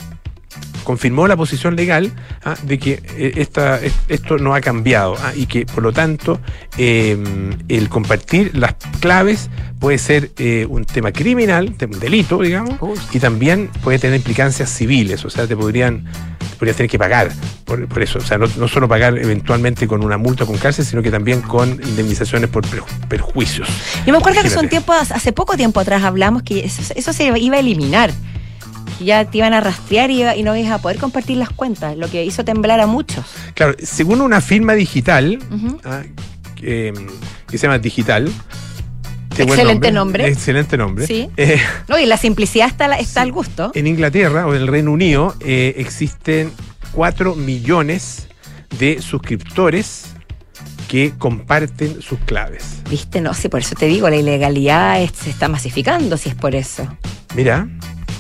[0.84, 2.12] confirmó la posición legal
[2.44, 3.02] ah, de que
[3.36, 6.40] esta, esto no ha cambiado ah, y que por lo tanto
[6.78, 9.50] el compartir las claves
[9.84, 12.80] puede ser eh, un tema criminal, un delito, digamos,
[13.12, 16.06] y también puede tener implicancias civiles, o sea, te podrían,
[16.58, 17.34] podrías tener que pagar
[17.66, 21.12] por, eso, o sea, no, solo pagar eventualmente con una multa con cárcel, sino que
[21.12, 22.66] también con indemnizaciones por
[23.10, 23.68] perjuicios.
[24.06, 27.24] Yo me acuerdo que hace un tiempo, hace poco tiempo atrás hablamos que eso, se
[27.38, 28.14] iba a eliminar
[29.00, 32.24] ya te iban a rastrear y, no ibas a poder compartir las cuentas, lo que
[32.24, 33.26] hizo temblar a muchos.
[33.54, 35.40] Claro, según una firma digital,
[35.86, 36.04] ah,
[36.56, 36.94] que,
[37.50, 38.32] se llama Digital,
[39.38, 40.28] Excelente nombre.
[40.28, 41.08] Excelente nombre.
[41.08, 41.30] Sí.
[41.38, 43.72] Eh, no, y la simplicidad está, está al gusto.
[43.74, 46.52] En Inglaterra o en el Reino Unido eh, existen
[46.92, 48.28] 4 millones
[48.78, 50.14] de suscriptores
[50.88, 52.82] que comparten sus claves.
[52.90, 56.54] Viste, no, sí, por eso te digo, la ilegalidad se está masificando, si es por
[56.54, 56.88] eso.
[57.36, 57.68] Mira.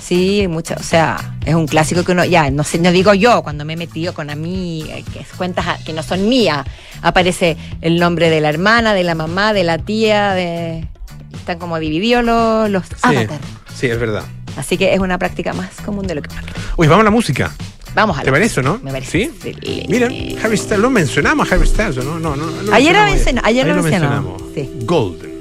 [0.03, 3.41] Sí, mucho, o sea, es un clásico que uno, ya, no sé, no digo yo,
[3.41, 6.65] cuando me he metido con a mí, eh, que cuentas que no son mías,
[7.01, 10.85] aparece el nombre de la hermana, de la mamá, de la tía, de
[11.33, 13.39] están como divididos los, los avatars.
[13.73, 14.23] Sí, es verdad.
[14.57, 16.29] Así que es una práctica más común de lo que.
[16.77, 17.53] Uy, vamos a la música.
[17.95, 18.79] Vamos a ¿Te parece, no?
[18.83, 19.29] Me parece.
[19.41, 19.85] ¿Sí?
[19.87, 22.19] Miren, Harry Styles, lo mencionamos a Harry Styles, ¿no?
[22.19, 23.47] No, no, no ayer, lo mencionamos.
[23.47, 24.41] Ayer lo mencionamos.
[24.53, 24.69] Sí.
[24.81, 25.32] Golden.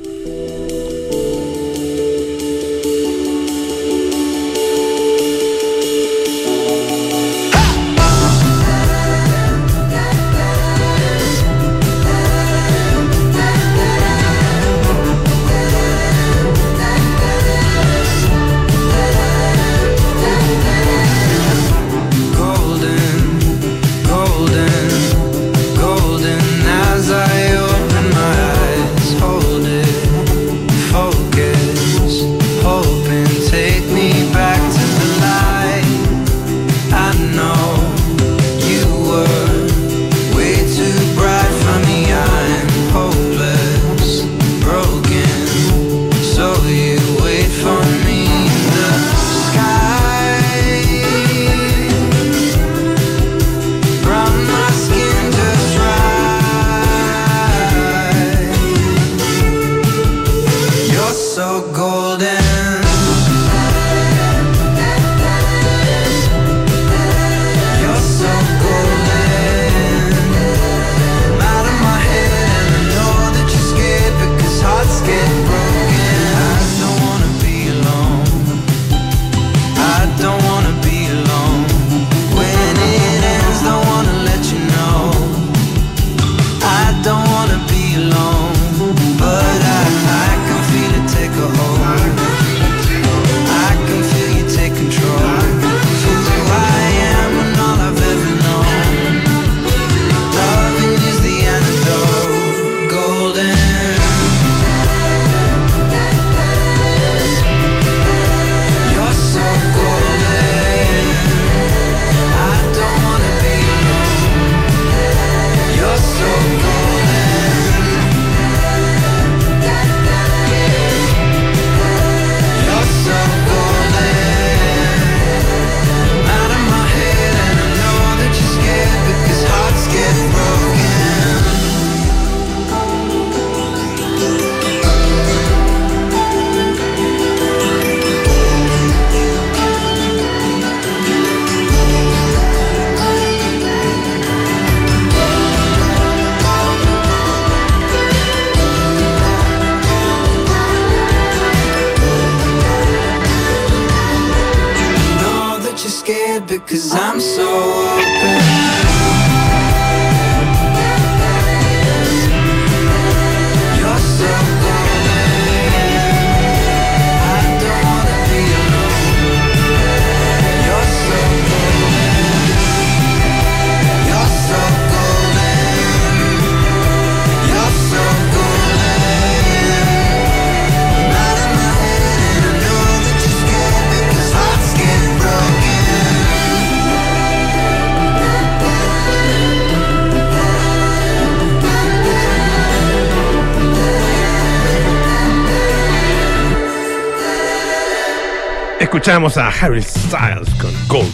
[199.03, 201.11] Escuchamos a Harry Styles con Gold.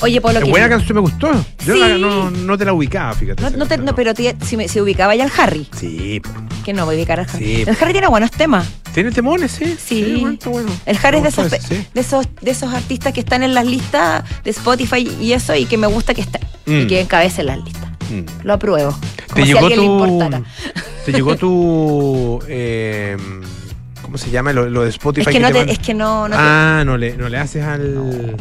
[0.00, 1.30] Oye, Polo, Es que- buena canción, me gustó.
[1.64, 1.78] Yo Sí.
[1.78, 3.40] la- no, no te la ubicaba, fíjate.
[3.44, 6.20] No, no te- no, pero te- si, me, si ubicaba ya al Harry, Sí,
[6.64, 7.44] que no voy a ubicar al Harry.
[7.44, 7.62] Sí.
[7.64, 8.66] El Harry tiene buenos temas.
[8.92, 9.76] ¿Tiene temones, sí?
[9.80, 10.16] Sí.
[10.20, 10.68] bueno, está bueno.
[10.84, 11.86] El Harry es de esos, sí.
[11.94, 15.66] de, esos, de esos artistas que están en las listas de Spotify y eso, y
[15.66, 16.42] que me gusta que estén.
[16.66, 16.86] Y Mm.
[16.88, 17.88] que encabecen las listas.
[18.10, 18.44] Mm.
[18.44, 18.90] Lo apruebo.
[18.90, 19.82] Como ¿Te si a llegó le tu.
[19.84, 20.42] importara.
[21.06, 22.40] ¿Te llegó tu.
[22.48, 23.16] eh,
[24.12, 24.52] ¿Cómo se llama?
[24.52, 25.30] Lo, lo de Spotify.
[25.30, 27.64] Es que, no te es que no, no, te- ah, no le, no le haces
[27.64, 28.36] al.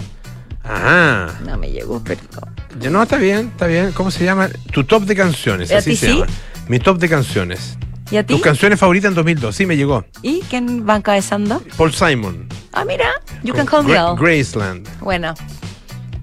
[0.65, 1.29] Ajá.
[1.45, 2.53] no me llegó, perdón.
[2.77, 3.93] Ya no, está bien, está bien.
[3.93, 4.49] ¿Cómo se llama?
[4.73, 6.13] Tu top de canciones, ¿A así se sí?
[6.19, 6.27] llama.
[6.67, 7.77] Mi top de canciones.
[8.11, 8.33] ¿Y a ti?
[8.33, 9.55] Tus canciones favoritas en 2002.
[9.55, 10.03] Sí, me llegó.
[10.21, 11.63] ¿Y quién va encabezando?
[11.77, 12.49] Paul Simon.
[12.73, 13.09] Ah, mira,
[13.41, 14.15] You con Can Call Me Gra-.
[14.19, 14.89] Graceland.
[14.99, 15.33] Bueno.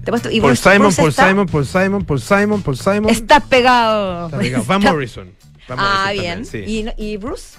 [0.05, 2.77] Te puesto- y Paul Bruce- Simon, Bruce Paul está- Simon, Paul Simon, Paul Simon, Paul
[2.77, 3.09] Simon.
[3.09, 4.27] Está pegado.
[4.27, 4.63] Está pegado.
[4.65, 5.31] Van Está- Morrison.
[5.67, 6.43] Van Ah, Morrison bien.
[6.43, 6.93] también, sí.
[6.97, 7.57] ¿Y, ¿Y Bruce?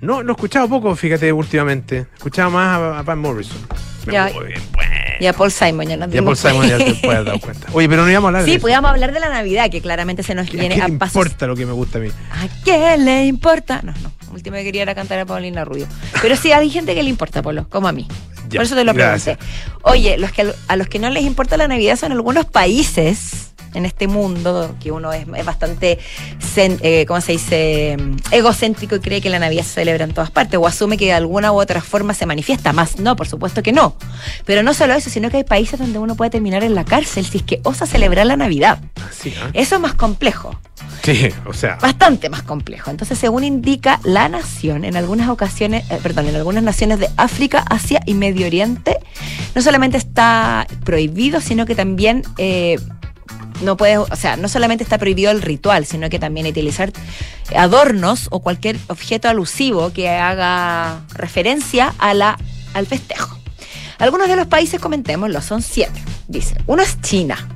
[0.00, 2.06] No, lo he escuchado poco, fíjate, últimamente.
[2.16, 3.58] Escuchaba más a, a Van Morrison.
[4.06, 4.30] Me Ya.
[4.34, 4.94] muy bien, bueno.
[5.20, 7.66] Y a Paul Simon, ya nos Ya Paul dimos Simon ya te puedes dado cuenta.
[7.72, 8.62] Oye, pero no íbamos a hablar de Sí, eso.
[8.62, 11.16] podíamos hablar de la Navidad, que claramente se nos ¿A viene a le pasos.
[11.16, 12.08] importa lo que me gusta a mí?
[12.30, 13.80] ¿A qué le importa?
[13.82, 14.12] No, no.
[14.32, 15.88] Último que quería era cantar a Paulina Rubio.
[16.22, 18.06] Pero sí, hay gente que le importa, Polo, como a mí.
[18.48, 19.36] Ya, Por eso te lo gracias.
[19.38, 19.80] pregunté.
[19.82, 23.86] Oye, los que, a los que no les importa la Navidad son algunos países en
[23.86, 25.98] este mundo que uno es, es bastante,
[26.56, 27.96] eh, ¿cómo se dice?
[27.98, 31.06] Mm, Egocéntrico y cree que la Navidad se celebra en todas partes o asume que
[31.06, 32.72] de alguna u otra forma se manifiesta.
[32.72, 33.94] Más no, por supuesto que no.
[34.44, 37.24] Pero no solo eso, sino que hay países donde uno puede terminar en la cárcel
[37.24, 38.78] si es que osa celebrar la Navidad.
[39.00, 39.50] ¿ah?
[39.52, 40.58] Eso es más complejo
[41.02, 41.76] Sí, o sea.
[41.76, 42.90] bastante más complejo.
[42.90, 47.64] Entonces, según indica la nación, en algunas ocasiones, eh, perdón, en algunas naciones de África,
[47.68, 48.98] Asia y Medio Oriente,
[49.54, 52.78] no solamente está prohibido, sino que también eh,
[53.62, 56.92] no puedes, o sea, no solamente está prohibido el ritual, sino que también utilizar
[57.56, 62.38] adornos o cualquier objeto alusivo que haga referencia a la,
[62.74, 63.38] al festejo.
[63.98, 66.00] Algunos de los países, comentémoslo, son siete.
[66.28, 67.48] Dice, uno es China.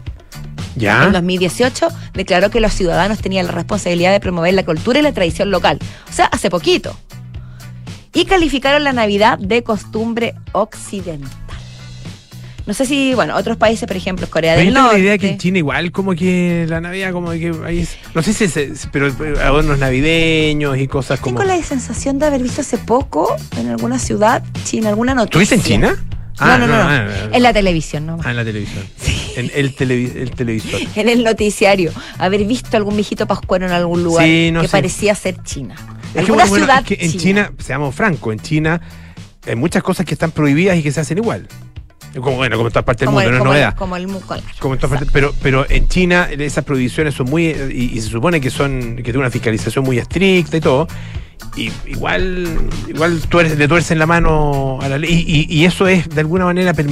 [0.75, 1.05] ¿Ya?
[1.05, 5.13] En 2018 declaró que los ciudadanos tenían la responsabilidad de promover la cultura y la
[5.13, 5.79] tradición local.
[6.09, 6.97] O sea, hace poquito.
[8.15, 11.42] Y calificaron la Navidad de costumbre occidental.
[12.67, 15.19] No sé si, bueno, otros países, por ejemplo, Corea Pero del yo tengo la idea
[15.19, 18.45] que en China igual como que la Navidad como que ahí es- no sé si
[18.45, 19.07] es, pero
[19.43, 23.99] adornos navideños y cosas como Tengo la sensación de haber visto hace poco en alguna
[23.99, 25.43] ciudad, China, alguna noticia.
[25.43, 26.05] ¿Estuviste en China?
[26.41, 26.75] No, no, no, no.
[26.83, 28.85] ah, ah, En la televisión, no ah, en la televisión.
[29.37, 30.81] En el, televi- el televisor.
[30.95, 31.93] En el noticiario.
[32.19, 34.73] Haber visto algún viejito pascuero en algún lugar Sí, no que sé.
[34.73, 35.75] parecía ser China.
[36.15, 37.23] Es que bueno, ciudad es que en china.
[37.23, 38.81] China, seamos francos, en China
[39.47, 41.49] hay muchas cosas que están prohibidas y que se hacen igual.
[42.21, 43.75] Como bueno, como en todas partes del mundo, el, no es el, novedad.
[43.77, 44.45] como el mucolar.
[44.59, 47.47] Como en todas partes, pero, pero en China esas prohibiciones son muy.
[47.47, 50.87] Y, y se supone que son que tienen una fiscalización muy estricta y todo.
[51.57, 52.47] Y igual
[52.89, 55.11] igual tuer- le tuercen la mano a la ley.
[55.27, 56.87] Y, y- eso es de alguna manera per-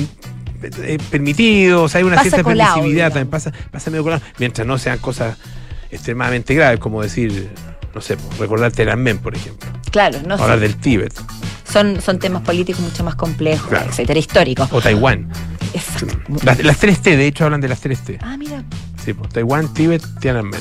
[0.83, 1.85] eh, permitido.
[1.85, 3.15] O sea, hay una Pasa cierta colado, permisividad digamos.
[3.15, 3.31] también.
[3.31, 4.23] Pasa, pasa medio colado.
[4.39, 5.37] Mientras no sean cosas
[5.91, 7.51] extremadamente graves, como decir,
[7.95, 9.69] no sé, recordar Tiananmen, por ejemplo.
[9.91, 10.61] Claro, no Hablar sé.
[10.63, 11.13] del Tíbet.
[11.73, 13.91] Son, son temas políticos mucho más complejos, Claro.
[13.91, 14.69] etcétera, históricos.
[14.73, 15.31] O Taiwán.
[15.73, 16.07] Exacto.
[16.45, 18.19] Las, las 3T, de hecho, hablan de las 3T.
[18.23, 18.65] Ah, mira,
[19.05, 20.61] Sí, pues, Taiwán, Tíbet, Tiananmen.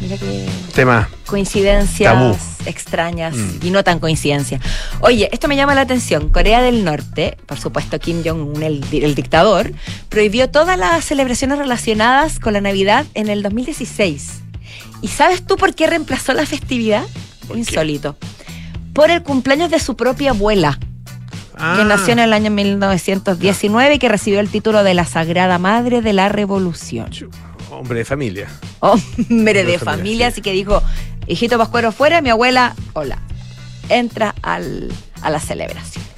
[0.00, 1.08] mira que Tema.
[1.26, 2.36] coincidencias Tabú.
[2.66, 3.58] extrañas Mm.
[3.66, 4.60] y no tan coincidencias.
[5.00, 6.28] Oye, esto me llama la atención.
[6.30, 9.72] Corea del Norte, por supuesto Kim Jong-un, el, el dictador,
[10.08, 14.40] prohibió todas las celebraciones relacionadas con la Navidad en el 2016.
[15.02, 17.04] ¿Y sabes tú por qué reemplazó la festividad?
[17.46, 17.62] ¿Por qué?
[18.92, 20.78] Por el cumpleaños de su propia abuela.
[21.54, 21.74] Ah.
[21.78, 26.00] que nació en el año 1919 y que recibió el título de la Sagrada Madre
[26.00, 27.10] de la Revolución.
[27.70, 28.48] Hombre de familia.
[28.80, 30.32] Hombre de De familia, familia, sí.
[30.32, 30.82] así que dijo,
[31.26, 33.18] hijito Pascuero fuera, mi abuela, hola.
[33.90, 36.10] Entra al, a las celebraciones.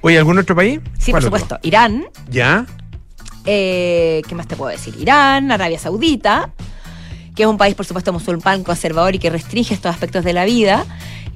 [0.00, 0.80] Oye, ¿algún otro país?
[0.98, 1.58] Sí, por supuesto.
[1.62, 2.64] Irán, ¿Ya?
[3.44, 4.94] eh, ¿qué más te puedo decir?
[4.98, 6.50] Irán, Arabia Saudita,
[7.36, 10.44] que es un país, por supuesto, musulmán, conservador y que restringe estos aspectos de la
[10.44, 10.84] vida.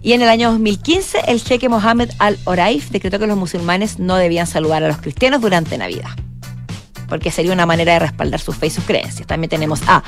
[0.03, 4.47] Y en el año 2015, el jeque Mohammed al-Oraif decretó que los musulmanes no debían
[4.47, 6.11] saludar a los cristianos durante Navidad.
[7.09, 9.27] Porque sería una manera de respaldar su fe y sus creencias.
[9.27, 10.03] También tenemos a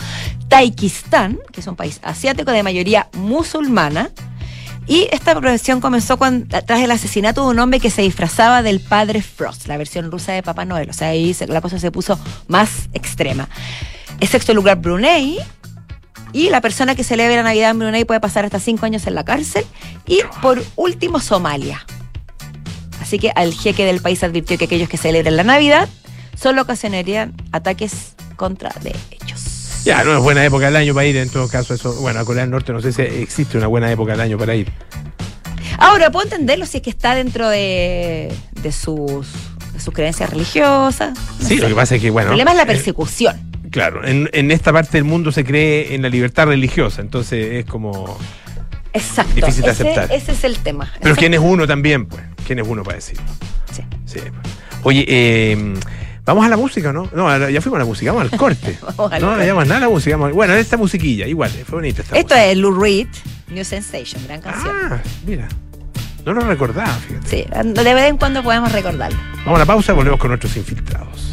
[0.49, 4.11] Taikistán, que es un país asiático de mayoría musulmana.
[4.87, 8.81] Y esta prohibición comenzó cuando, tras el asesinato de un hombre que se disfrazaba del
[8.81, 10.91] padre Frost, la versión rusa de Papá Noel.
[10.91, 13.49] O sea, ahí se- la cosa se puso más extrema.
[14.21, 15.39] En sexto lugar, Brunei.
[16.35, 19.25] Y la persona que celebra Navidad en Brunei puede pasar hasta cinco años en la
[19.25, 19.65] cárcel.
[20.07, 21.87] Y por último, Somalia.
[23.01, 25.89] Así que al jeque del país advirtió que aquellos que celebren la Navidad
[26.37, 29.83] solo ocasionarían ataques contra de ellos.
[29.85, 31.95] Ya, no es buena época del año para ir, en todo caso, eso.
[32.01, 34.55] Bueno, a Corea del Norte no sé si existe una buena época del año para
[34.57, 34.73] ir.
[35.79, 39.29] Ahora, puedo entenderlo si es que está dentro de, de sus
[39.73, 41.13] de sus creencias religiosas.
[41.41, 41.63] no Sí, sé.
[41.63, 42.27] lo que pasa es que, bueno.
[42.29, 43.54] El problema es la eh, persecución.
[43.75, 47.65] Claro, en, en esta parte del mundo se cree en la libertad religiosa, entonces es
[47.65, 48.17] como...
[48.93, 49.35] Exacto.
[49.35, 50.13] difícil de ese, aceptar.
[50.13, 50.85] ese es el tema.
[50.85, 51.19] Pero Exacto.
[51.19, 52.23] ¿quién es uno también, pues?
[52.47, 53.19] ¿Quién es uno para decir?
[53.73, 53.83] Sí.
[54.07, 54.21] Sí.
[54.21, 54.55] pues.
[54.85, 55.75] Oye, eh,
[56.25, 57.11] vamos a la música, ¿no?
[57.13, 58.79] No, ya fuimos a la música, vamos al corte.
[58.97, 59.41] Vamos al no, corte.
[59.43, 60.17] no llamas nada a la música.
[60.17, 62.47] vamos- Bueno, esta musiquilla, igual, fue bonita esta Esto música.
[62.53, 63.09] es Lou Reed,
[63.49, 64.73] New Sensation, gran canción.
[64.93, 65.49] Ah, mira.
[66.25, 67.29] No lo recordaba, fíjate.
[67.29, 67.45] Sí,
[67.83, 69.19] de vez en cuando podemos recordarlo.
[69.45, 71.33] Vamos a la pausa y volvemos con nuestros infiltrados.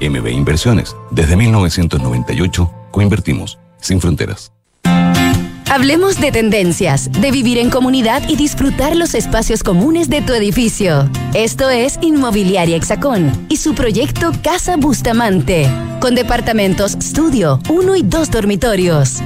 [0.00, 4.52] MB Inversiones, desde 1998, coinvertimos sin fronteras.
[5.70, 11.10] Hablemos de tendencias, de vivir en comunidad y disfrutar los espacios comunes de tu edificio.
[11.34, 18.30] Esto es Inmobiliaria Hexacón y su proyecto Casa Bustamante, con departamentos estudio, uno y dos
[18.30, 19.18] dormitorios.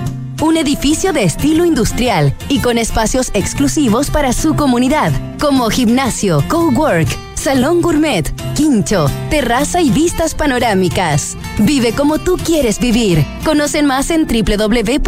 [0.43, 7.09] Un edificio de estilo industrial y con espacios exclusivos para su comunidad, como gimnasio, cowork,
[7.43, 11.37] salón gourmet, quincho, terraza y vistas panorámicas.
[11.59, 13.27] Vive como tú quieres vivir.
[13.45, 15.01] Conocen más en www.exacon.cl.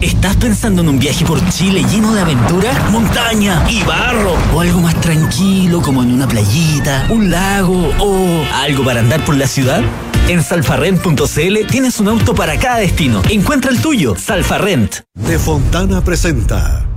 [0.00, 4.34] ¿Estás pensando en un viaje por Chile lleno de aventura, montaña y barro?
[4.52, 9.36] ¿O algo más tranquilo como en una playita, un lago o algo para andar por
[9.36, 9.80] la ciudad?
[10.26, 13.22] En salfarrent.cl tienes un auto para cada destino.
[13.30, 15.02] Encuentra el tuyo, Salfarrent.
[15.14, 16.88] De Fontana presenta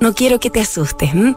[0.00, 1.12] no quiero que te asustes.
[1.14, 1.36] ¿m?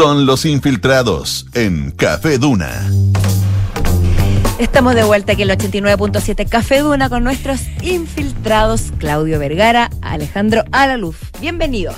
[0.00, 2.88] Son los infiltrados en Café Duna.
[4.58, 10.64] Estamos de vuelta aquí en el 89.7 Café Duna con nuestros infiltrados Claudio Vergara, Alejandro
[10.72, 11.16] Alaluz.
[11.42, 11.96] Bienvenidos.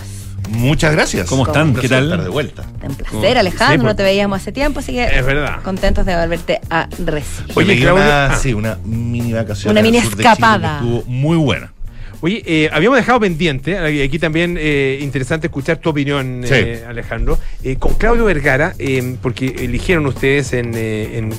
[0.49, 1.29] Muchas gracias.
[1.29, 1.69] ¿Cómo están?
[1.69, 2.05] Un ¿Qué placer tal?
[2.07, 2.65] estar de vuelta.
[2.83, 3.73] Un placer, Alejandro.
[3.75, 5.63] Sí, por- No te veíamos hace tiempo, así que Es verdad.
[5.63, 7.53] contentos de volverte a recibir.
[7.55, 8.37] Oye, Claudio, una, ah.
[8.37, 9.71] sí, una mini vacación.
[9.71, 10.81] Una mini Chile escapada.
[10.81, 11.73] estuvo muy buena.
[12.25, 16.55] Oye, eh, habíamos dejado pendiente, aquí también eh, interesante escuchar tu opinión, Sí.
[16.55, 21.35] eh, Alejandro, eh, con Claudio Vergara, eh, porque eligieron ustedes en, eh, en,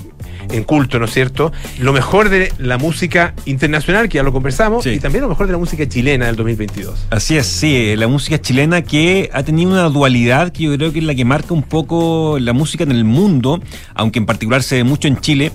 [0.52, 1.54] en culto, ¿no es cierto?
[1.80, 4.90] Lo mejor de la música internacional, que ya lo conversamos, Sí.
[4.90, 7.08] y también lo mejor de la música chilena del 2022.
[7.12, 10.92] Así es, sí, eh, la música chilena que ha tenido una dualidad que yo creo
[10.92, 13.62] que es la que marca un poco la música en el mundo,
[13.96, 15.54] aunque en particular se ve mucho en Chile,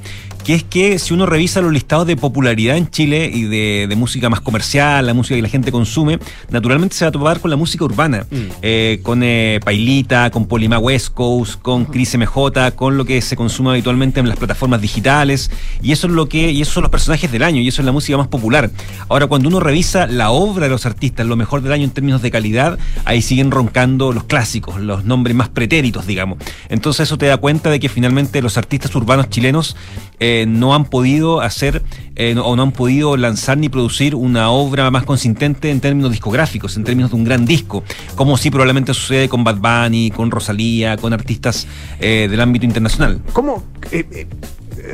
[0.49, 3.97] que es que si uno revisa los listados de popularidad en Chile y de, de
[3.97, 6.19] música más comercial, la música que la gente consume,
[6.49, 8.27] naturalmente se va a topar con la música urbana,
[8.63, 13.37] eh, con eh, Pailita, con Polima West Coast, con Cris MJ, con lo que se
[13.37, 15.51] consume habitualmente en las plataformas digitales,
[15.83, 17.85] y eso es lo que, y esos son los personajes del año, y eso es
[17.85, 18.71] la música más popular.
[19.11, 22.23] Ahora, cuando uno revisa la obra de los artistas, lo mejor del año en términos
[22.23, 26.39] de calidad, ahí siguen roncando los clásicos, los nombres más pretéritos, digamos.
[26.71, 29.77] Entonces eso te da cuenta de que finalmente los artistas urbanos chilenos
[30.21, 31.83] eh, no han podido hacer
[32.17, 36.77] eh, o no han podido lanzar ni producir una obra más consistente en términos discográficos,
[36.77, 37.85] en términos de un gran disco,
[38.17, 41.67] como sí probablemente sucede con Bad Bunny, con Rosalía, con artistas
[42.01, 43.21] eh, del ámbito internacional.
[43.33, 43.63] ¿Cómo?
[43.93, 44.27] eh,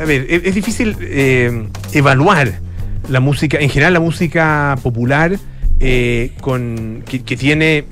[0.00, 0.96] a ver, es, difícil
[1.92, 2.60] evaluar
[3.08, 5.38] la música, en general la música popular.
[6.40, 7.84] con, que, tiene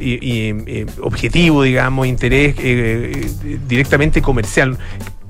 [1.00, 2.56] objetivo, digamos, interés
[3.68, 4.78] directamente comercial.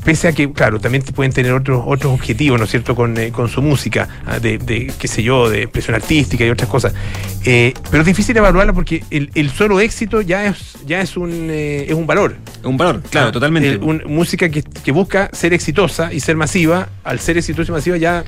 [0.04, 3.30] Pese a que, claro, también pueden tener otros otros objetivos, ¿no es cierto?, con, eh,
[3.30, 6.92] con su música, ah, de, de, qué sé yo, de expresión artística y otras cosas.
[7.44, 11.30] Eh, pero es difícil evaluarla porque el, el solo éxito ya es, ya es, un,
[11.50, 12.36] eh, es un valor.
[12.64, 13.70] Un valor, claro, Ah, totalmente.
[13.74, 17.74] eh, un- música que, que busca ser exitosa y ser masiva, al ser exitosa y
[17.74, 18.24] masiva ya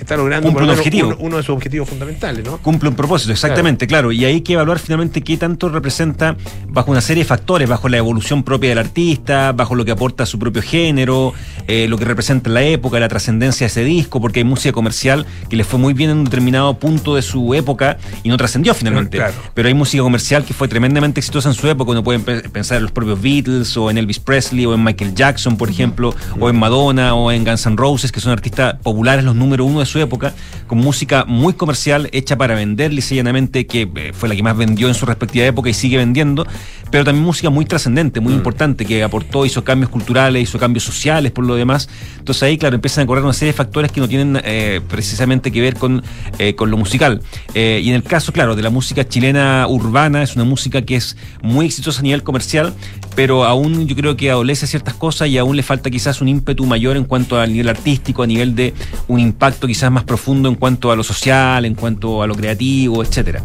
[0.00, 1.08] está logrando Cumple un objetivo.
[1.08, 2.58] Uno, uno de sus objetivos fundamentales, ¿no?
[2.58, 4.12] Cumple un propósito, exactamente, claro.
[4.12, 6.36] Y hay que evaluar finalmente qué tanto representa
[6.68, 10.26] bajo una serie de factores, bajo la evolución propia del artista, bajo lo que aporta
[10.26, 11.32] su propio género,
[11.66, 14.72] eh, lo que representa en la época, la trascendencia de ese disco, porque hay música
[14.72, 18.36] comercial que le fue muy bien en un determinado punto de su época y no
[18.36, 19.18] trascendió finalmente.
[19.18, 19.34] Claro.
[19.54, 21.92] Pero hay música comercial que fue tremendamente exitosa en su época.
[21.92, 25.14] Uno puede pe- pensar en los propios Beatles, o en Elvis Presley, o en Michael
[25.14, 29.24] Jackson, por ejemplo, o en Madonna, o en Guns N' Roses, que son artistas populares,
[29.24, 30.34] los número uno de su época,
[30.66, 34.88] con música muy comercial, hecha para vender llanamente, que eh, fue la que más vendió
[34.88, 36.46] en su respectiva época y sigue vendiendo,
[36.90, 41.32] pero también música muy trascendente, muy importante, que aportó, hizo cambios culturales, hizo cambios sociales
[41.32, 41.88] por lo demás.
[42.18, 45.50] Entonces ahí, claro, empiezan a correr una serie de factores que no tienen eh, precisamente
[45.50, 46.02] que ver con,
[46.38, 47.20] eh, con lo musical.
[47.54, 50.96] Eh, y en el caso, claro, de la música chilena urbana, es una música que
[50.96, 52.72] es muy exitosa a nivel comercial,
[53.14, 56.66] pero aún yo creo que adolece ciertas cosas y aún le falta quizás un ímpetu
[56.66, 58.74] mayor en cuanto al nivel artístico, a nivel de
[59.08, 63.02] un impacto quizás más profundo en cuanto a lo social, en cuanto a lo creativo,
[63.02, 63.42] etcétera.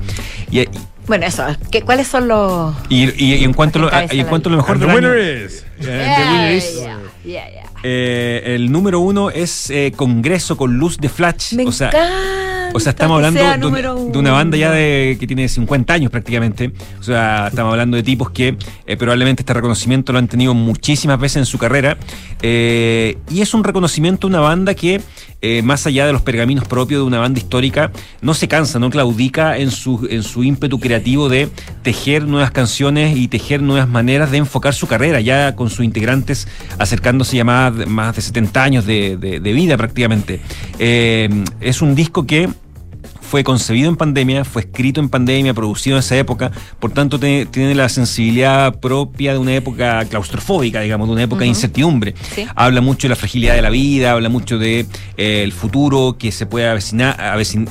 [0.52, 0.70] Y, y-
[1.08, 2.74] Bueno, eso, ¿qué, ¿cuáles son los.
[2.90, 6.16] y- y en cuanto lo, en cuanto a lo mejor And the winner is- Yeah,
[6.16, 7.64] the winner is- yeah, yeah, yeah.
[7.84, 11.54] Eh, el número uno es eh, Congreso con luz de flash.
[11.54, 12.10] Me o sea, encanta
[12.74, 15.48] o sea, estamos hablando sea de, un- número de una banda ya de que tiene
[15.48, 16.72] 50 años prácticamente.
[17.00, 21.20] O sea, estamos hablando de tipos que eh, probablemente este reconocimiento lo han tenido muchísimas
[21.20, 21.98] veces en su carrera.
[22.42, 25.02] Eh, y es un reconocimiento de una banda que,
[25.42, 28.90] eh, más allá de los pergaminos propios de una banda histórica, no se cansa, no
[28.90, 31.50] claudica en su, en su ímpetu creativo de
[31.82, 36.48] tejer nuevas canciones y tejer nuevas maneras de enfocar su carrera, ya con sus integrantes
[36.78, 37.76] acercándose ya más,
[38.16, 40.42] de 70 años de, de- de vida prácticamente.
[40.78, 41.30] Eh,
[41.62, 42.50] es un disco que
[43.30, 47.46] fue concebido en pandemia, fue escrito en pandemia, producido en esa época, por tanto te-
[47.46, 52.16] tiene la sensibilidad propia de una época claustrofóbica, digamos, de una época de incertidumbre.
[52.34, 52.48] Sí.
[52.56, 56.32] Habla mucho de la fragilidad de la vida, habla mucho de eh, el futuro que
[56.32, 57.70] se puede avecinar, avecin-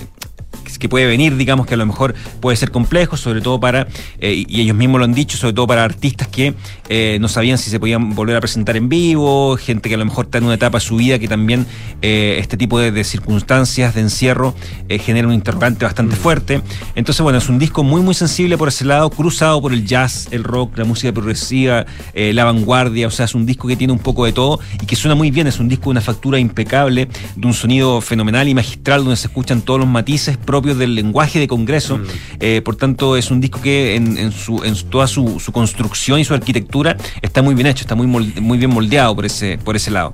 [0.79, 3.89] que puede venir, digamos que a lo mejor puede ser complejo, sobre todo para,
[4.20, 6.55] eh, y ellos mismos lo han dicho, sobre todo para artistas que
[6.89, 10.05] eh, no sabían si se podían volver a presentar en vivo, gente que a lo
[10.05, 11.66] mejor está en una etapa de su vida que también
[12.03, 14.55] eh, este tipo de, de circunstancias de encierro
[14.89, 16.62] genera un interrogante bastante fuerte.
[16.95, 20.29] Entonces, bueno, es un disco muy, muy sensible por ese lado, cruzado por el jazz,
[20.31, 23.99] el rock, la música progresiva, la vanguardia, o sea, es un disco que tiene un
[23.99, 27.09] poco de todo y que suena muy bien, es un disco de una factura impecable,
[27.37, 31.39] de un sonido fenomenal y magistral, donde se escuchan todos los matices propios del lenguaje
[31.39, 32.01] de Congreso.
[32.41, 36.21] Eh, por tanto, es un disco que en, en su, en toda su, su construcción
[36.21, 39.59] y su arquitectura está muy bien hecho, está muy, molde- muy bien moldeado por ese,
[39.59, 40.12] por ese lado.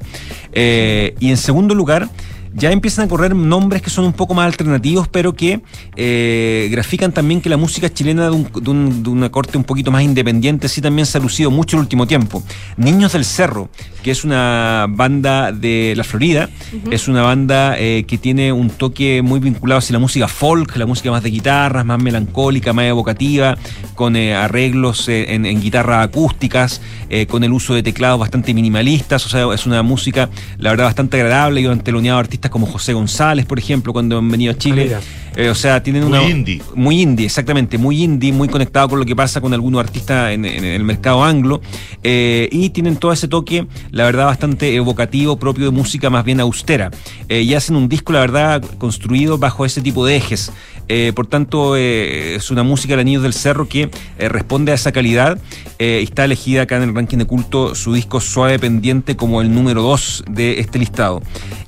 [0.53, 2.09] Eh, y en segundo lugar,
[2.55, 5.61] ya empiezan a correr nombres que son un poco más alternativos, pero que
[5.97, 9.65] eh, grafican también que la música chilena de, un- de un- de una corte un
[9.65, 12.43] poquito más independiente sí también se ha lucido mucho el último tiempo.
[12.77, 13.69] Niños del Cerro,
[14.03, 16.49] que es una banda de la Florida,
[16.91, 20.87] es una banda eh, que tiene un toque muy vinculado hacia la música folk, la
[20.87, 23.57] música más de guitarras, más melancólica, más evocativa,
[23.95, 28.53] con eh, arreglos eh, en, en guitarras acústicas, eh, con el uso de teclados bastante
[28.55, 30.29] minimalistas, o sea, es una música,
[30.59, 34.19] la verdad, bastante agradable y un teloneado de artistas como José González, por ejemplo, cuando
[34.19, 34.85] han venido a Chile.
[34.85, 35.01] mira.
[35.37, 36.23] Eh, o sea, tienen Muy una.
[36.29, 36.63] indie.
[36.77, 37.77] Muy indie, exactamente.
[37.77, 41.25] Muy indie, muy conectado con lo que pasa con algunos artistas en, en el mercado
[41.25, 41.61] anglo.
[42.05, 46.39] eh, y tienen todo ese toque, la verdad, bastante evocativo, propio de música más bien
[46.41, 46.91] austera.
[47.29, 50.53] Eh, y hacen un disco, la verdad, construido bajo ese tipo de ejes.
[50.89, 53.89] Eh, por tanto, eh, es una música de Anillos del Cerro que
[54.19, 55.39] eh, responde a esa calidad.
[55.79, 59.53] eh, está elegida acá en el ranking de culto su disco Suave Pendiente como el
[59.53, 61.23] número 2 de este listado.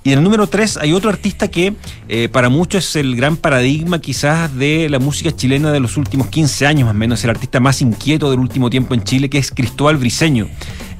[0.05, 1.75] Y en el número 3 hay otro artista que
[2.09, 6.29] eh, para muchos es el gran paradigma quizás de la música chilena de los últimos
[6.29, 9.39] 15 años más o menos, el artista más inquieto del último tiempo en Chile, que
[9.39, 10.49] es Cristóbal Briseño.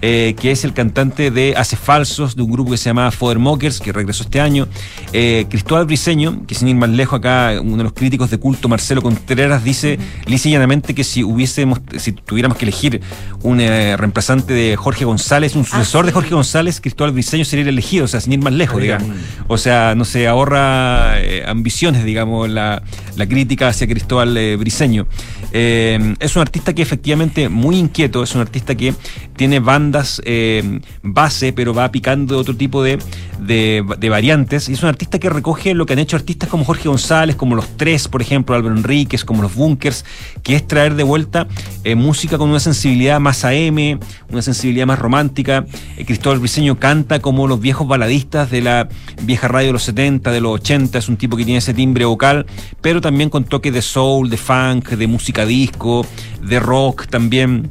[0.03, 3.81] Eh, que es el cantante de Hace Falsos, de un grupo que se llama Fodermokers,
[3.81, 4.69] que regresó este año.
[5.15, 8.69] Eh, Cristóbal Briseño, que sin ir más lejos acá, uno de los críticos de culto,
[8.69, 13.01] Marcelo Contreras, dice lisa y llanamente que si hubiésemos, si tuviéramos que elegir
[13.43, 17.71] un eh, reemplazante de Jorge González, un sucesor de Jorge González, Cristóbal Briseño sería el
[17.71, 19.09] elegido, o sea, sin ir más lejos, digamos.
[19.49, 21.15] O sea, no se ahorra
[21.47, 22.83] ambiciones, digamos, la,
[23.17, 25.07] la crítica hacia Cristóbal Briseño.
[25.53, 28.95] Es un artista que efectivamente muy inquieto, es un artista que
[29.37, 29.86] tiene bandas
[30.25, 32.99] eh, base, pero va picando otro tipo de,
[33.41, 34.69] de, de variantes.
[34.69, 37.55] Y es un artista que recoge lo que han hecho artistas como Jorge González, como
[37.55, 40.05] Los Tres, por ejemplo, Álvaro Enríquez, como Los Bunkers,
[40.43, 41.47] que es traer de vuelta
[41.85, 43.99] eh, música con una sensibilidad más AM,
[44.31, 45.67] una sensibilidad más romántica.
[45.97, 48.89] Eh, Cristóbal Briseño canta como los viejos baladistas de la
[49.23, 52.05] vieja radio de los 70, de los 80, es un tipo que tiene ese timbre
[52.05, 52.47] vocal,
[52.81, 56.07] pero también con toques de soul, de funk, de música disco,
[56.43, 57.71] de rock también.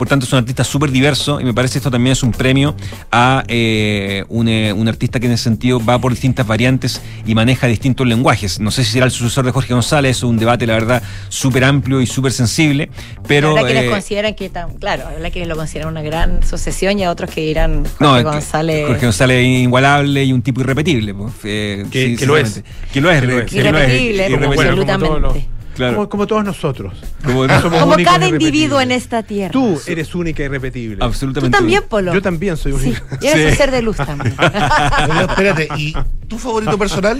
[0.00, 2.74] Por tanto, es un artista súper diverso y me parece esto también es un premio
[3.12, 7.34] a eh, un, eh, un artista que en ese sentido va por distintas variantes y
[7.34, 8.60] maneja distintos lenguajes.
[8.60, 11.64] No sé si será el sucesor de Jorge González, es un debate, la verdad, súper
[11.64, 12.88] amplio y súper sensible,
[13.28, 13.50] pero...
[13.50, 17.04] habrá quienes eh, consideran que tan, claro, habrá quienes lo consideran una gran sucesión y
[17.04, 18.86] a otros que dirán Jorge No, es que González.
[18.86, 21.12] Jorge González es inigualable y un tipo irrepetible.
[21.12, 22.62] pues, eh, Que- sí, que lo es.
[22.90, 22.90] sinceramente.
[22.90, 23.20] Que lo es.
[23.20, 23.50] Que lo es.
[23.50, 24.66] que lo es, Irrepetible, irrepetible.
[24.70, 25.59] absolutamente.
[25.80, 25.94] Claro.
[25.96, 26.94] Como, como todos nosotros.
[27.24, 29.50] Como- No somos Como únicos cada e individuo en esta tierra.
[29.52, 30.96] Tú eres única e irrepetible.
[30.96, 31.56] Tú Absolutamente.
[31.56, 32.12] también, Polo.
[32.14, 33.02] Yo también soy Sí, única.
[33.20, 33.50] y eres Sí.
[33.52, 34.34] un ser de luz también.
[35.28, 35.94] Espérate, ¿y
[36.28, 37.18] tu favorito personal?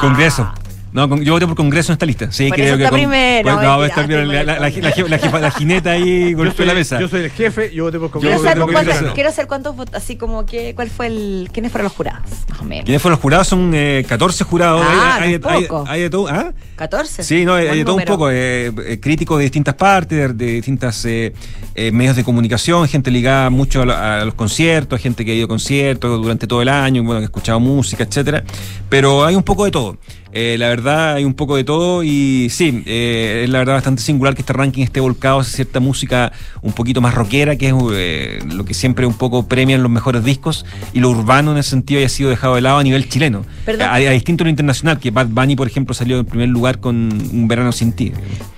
[0.00, 0.52] Congreso.
[0.92, 2.32] No, con- yo voté por Congreso en esta lista.
[2.32, 4.26] Sí, Por creo eso que está con- primero, pues, no, mentira, va a estar bien,
[4.28, 6.98] la, la, la, la, la jefa- la jineta ahí golpeó la mesa.
[6.98, 8.42] yo soy el jefe, yo voté por Quiero Congreso.
[8.42, 11.70] saber, voté por cuántos, quiero saber cuántos votos, así como que, cuál fue el, quiénes
[11.70, 12.86] fueron los jurados, más o menos.
[12.86, 13.46] ¿Quiénes fueron los jurados?
[13.46, 14.84] Son eh, 14 jurados.
[14.84, 16.26] Ah, hay, hay- hay- hay de todo.
[16.28, 16.50] ¿Ah?
[16.80, 17.22] 14.
[17.24, 18.30] Sí, no, de todo un poco.
[18.30, 21.34] eh, eh, críticos de distintas partes, de, de distintas eh,
[21.74, 25.44] eh, medios de comunicación, gente ligada mucho a, a los conciertos, gente que ha ido
[25.44, 28.44] a conciertos durante todo el año, bueno, que ha escuchado música, etcétera.
[28.88, 29.98] Pero hay un poco de todo.
[30.32, 34.00] Eh, la verdad, hay un poco de todo y sí, eh, es la verdad bastante
[34.00, 36.30] singular que este ranking esté volcado hacia cierta música
[36.62, 40.22] un poquito más rockera, que es eh, lo que siempre un poco premian los mejores
[40.22, 43.44] discos, y lo urbano en ese sentido haya sido dejado de lado a nivel chileno.
[43.80, 46.69] A, a distinto de lo internacional, que Bad Bunny, por ejemplo, salió en primer lugar
[46.78, 46.96] con
[47.32, 48.12] Un Verano Sin Ti.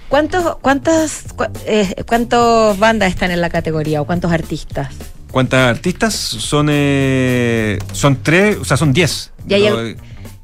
[0.08, 4.88] ¿Cuántos, cuántas, cua- eh, ¿Cuántas bandas están en la categoría o cuántos artistas?
[5.30, 6.12] ¿Cuántas artistas?
[6.14, 9.32] Son eh, son tres, o sea, son diez.
[9.48, 9.96] Y hay eh,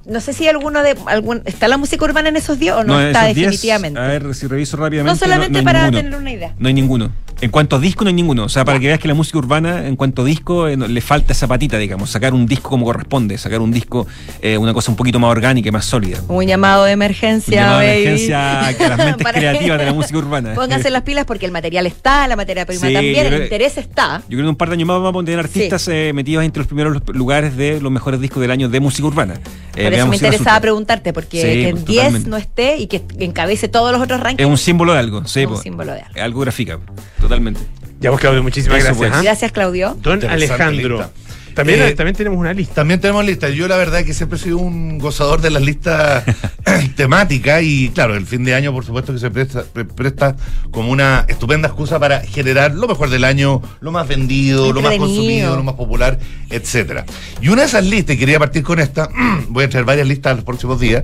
[0.06, 2.98] No sé si alguno de algún está la música urbana en esos 10 o no,
[2.98, 4.00] está diez, definitivamente.
[4.00, 5.12] a ver si reviso rápidamente.
[5.12, 5.98] no solamente para ninguno.
[6.02, 6.54] tener una idea.
[6.58, 7.12] No hay ninguno.
[7.40, 8.44] En cuanto a disco, no hay ninguno.
[8.44, 10.88] O sea, para que veas que la música urbana, en cuanto a disco, eh, no-
[10.88, 12.10] le falta esa patita, digamos.
[12.10, 13.38] Sacar un disco como corresponde.
[13.38, 14.08] Sacar un disco,
[14.42, 16.18] eh, una cosa un poquito más orgánica y más sólida.
[16.26, 18.00] Un llamado de Un emergencia, llamado de baby.
[18.02, 20.54] emergencia a las mentes Para creativas de la música urbana.
[20.54, 24.18] Pónganse las pilas porque el material está, la materia prima Sí, también, el interés está.
[24.22, 26.44] Yo creo que en un par de años más vamos a tener artistas eh, metidos
[26.44, 29.34] entre los primeros lugares de los mejores discos del año de música urbana.
[29.34, 29.38] Eh,
[29.74, 30.60] Por eso veamos me si interesaba resulta.
[30.60, 32.30] preguntarte, porque Sí, que pues, en 10 totalmente.
[32.30, 34.40] no esté y que encabece todos los otros rankings.
[34.40, 35.60] Es un símbolo de algo, sí, Es un po.
[35.62, 36.20] símbolo de algo.
[36.20, 36.80] Algo grafica,
[37.28, 37.60] totalmente.
[38.00, 39.22] Ya vos, Claudio, muchísimas Eso, gracias.
[39.22, 39.96] Gracias, Claudio.
[40.00, 40.96] Don Interesante Alejandro.
[40.98, 41.12] lista.
[41.54, 42.74] También, Eh, también tenemos una lista.
[42.76, 43.52] También tenemos listas.
[43.52, 46.22] Yo la verdad que siempre he sido un gozador de las listas
[46.96, 50.36] temáticas y claro, el fin de año por supuesto que se presta, pre- presta
[50.70, 54.92] como una estupenda excusa para generar lo mejor del año, lo más vendido, lo más
[54.92, 55.06] Entretenido.
[55.16, 57.04] consumido, lo más popular, etcétera.
[57.40, 59.08] Y una de esas listas, y quería partir con esta,
[59.48, 61.02] voy a traer varias listas los próximos días,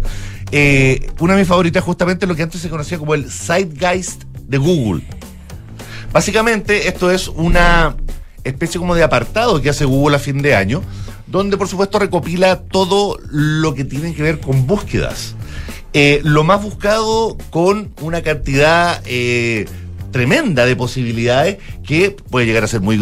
[0.52, 4.22] eh, una de mis favoritas es justamente lo que antes se conocía como el Zeitgeist
[4.42, 5.02] de Google.
[6.14, 7.96] Básicamente, esto es una
[8.44, 10.80] especie como de apartado que hace Google a fin de año,
[11.26, 15.34] donde por supuesto recopila todo lo que tiene que ver con búsquedas.
[15.92, 19.66] Eh, lo más buscado con una cantidad eh,
[20.12, 22.96] tremenda de posibilidades que puede llegar a ser muy,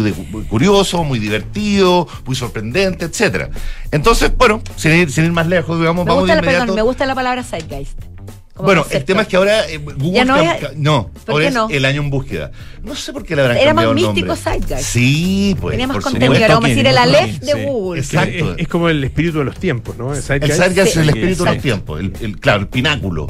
[0.49, 3.51] curioso, muy divertido, muy sorprendente, etcétera.
[3.91, 6.75] Entonces, bueno, sin ir, sin ir más lejos, digamos, Me vamos gusta, de la, perdón,
[6.75, 8.12] me gusta la palabra zeitgeist.
[8.53, 11.43] Como Bueno, el tema es que ahora eh, Google Ya no es- no, ¿Por ahora
[11.45, 11.69] qué es no?
[11.71, 12.51] el año en búsqueda.
[12.83, 14.35] No sé por qué le habrán Era más cambiado el místico.
[14.35, 14.83] Zeitgeist.
[14.83, 15.71] Sí, pues.
[15.73, 17.63] Tenía más contenido, como decir el Aleph de sí.
[17.65, 17.99] Google.
[18.01, 18.51] Exacto.
[18.53, 20.13] Es, es como el espíritu de los tiempos, ¿no?
[20.13, 20.59] El Zeitgeist.
[20.61, 21.61] Zeitgeist es el Sí, espíritu de los sí.
[21.61, 23.27] tiempos, el, el- claro, el pináculo.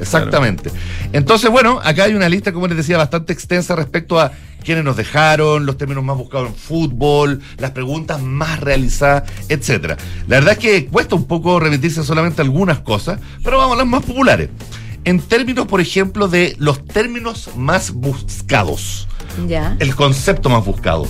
[0.00, 0.70] Exactamente.
[1.12, 4.32] Entonces, bueno, acá hay una lista, como les decía, bastante extensa respecto a
[4.66, 9.96] quiénes nos dejaron, los términos más buscados en fútbol, las preguntas más realizadas, etcétera.
[10.26, 13.78] La verdad es que cuesta un poco remitirse solamente a algunas cosas, pero vamos a
[13.78, 14.50] las más populares.
[15.04, 19.06] En términos, por ejemplo, de los términos más buscados,
[19.48, 19.76] Ya.
[19.78, 21.06] el concepto más buscado.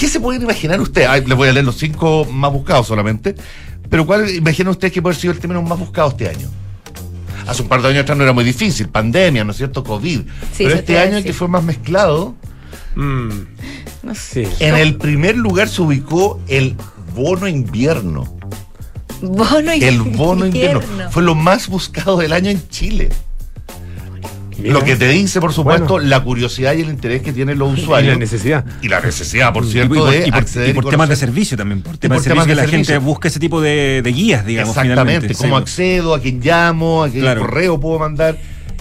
[0.00, 1.28] ¿Qué se pueden imaginar ustedes?
[1.28, 3.36] Les voy a leer los cinco más buscados solamente.
[3.88, 6.48] Pero ¿cuál imaginan ustedes que puede haber sido el término más buscado este año?
[7.46, 9.82] Hace un par de años atrás no era muy difícil, pandemia, ¿no es cierto?
[9.84, 10.20] COVID.
[10.58, 12.34] Pero este año que fue más mezclado,
[12.94, 13.28] Mm,
[14.02, 14.46] No sé.
[14.46, 14.64] sí.
[14.64, 16.74] en el primer lugar se ubicó el
[17.14, 18.36] bono invierno.
[19.20, 20.80] Bono y El bono invierno.
[21.10, 23.08] Fue lo más buscado del año en Chile.
[24.56, 24.72] Mira.
[24.72, 26.08] Lo que te dice, por supuesto, Bueno.
[26.08, 28.14] la curiosidad y el interés que tienen los Y usuarios.
[28.14, 28.64] la necesidad.
[28.82, 31.08] Y la necesidad, por Y cierto, por, de y por- acceder y por y temas
[31.08, 31.80] de servicio también.
[31.82, 34.00] Por Y temas por de temas servicio que de la gente busca ese tipo de,
[34.02, 35.34] de guías, digamos, Exactamente, finalmente.
[35.36, 35.62] cómo Sí.
[35.62, 37.42] accedo, a quién llamo, a qué Claro.
[37.42, 38.36] correo puedo mandar.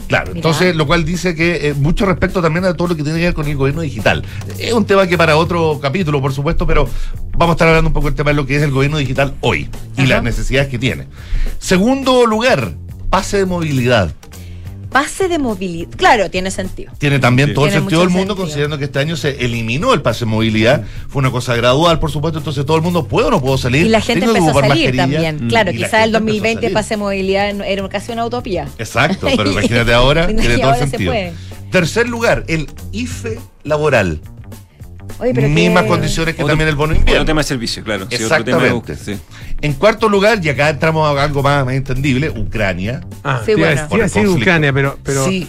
[0.08, 0.38] Claro, Mirá.
[0.38, 3.26] entonces lo cual dice que eh, mucho respecto también a todo lo que tiene que
[3.26, 4.24] ver con el gobierno digital.
[4.58, 6.88] Es un tema que para otro capítulo, por supuesto, pero
[7.38, 9.34] vamos a estar hablando un poco del tema de lo que es el gobierno digital
[9.42, 10.10] hoy y Ajá.
[10.10, 11.08] las necesidades que tiene.
[11.60, 12.74] Segundo lugar,
[13.10, 14.14] pase de movilidad.
[14.98, 15.90] Pase de movilidad.
[15.96, 16.92] Claro, tiene sentido.
[16.98, 17.54] Tiene también Sí.
[17.54, 18.44] todo el Tiene sentido del mundo, sentido.
[18.46, 20.86] considerando que este año se eliminó el pase de movilidad.
[21.08, 23.86] Fue una cosa gradual, por supuesto, entonces todo el mundo puede o no puedo salir.
[23.86, 25.04] Y la gente empezó a ocupar salir mascarilla.
[25.04, 25.46] también.
[25.46, 25.50] Mm.
[25.50, 26.74] Claro, quizás el empezó a 2020 salir.
[26.74, 28.68] pase de movilidad era casi una utopía.
[28.80, 31.14] Exacto, pero imagínate ahora, tiene todo el sentido.
[31.72, 34.20] Tercer lugar, el IFE laboral.
[35.20, 37.26] Oye, pero Mismas qué- condiciones que Otro- también el bono Otro invierno.
[37.26, 38.08] tema de servicio, claro.
[38.10, 38.96] Sí, otro tema Exactamente.
[38.96, 39.18] sí.
[39.62, 43.02] En cuarto lugar, y acá entramos a algo más, más entendible, Ucrania.
[43.24, 43.88] Ah, Sí, bueno.
[43.92, 45.48] el Ucrania, pero, pero, sí,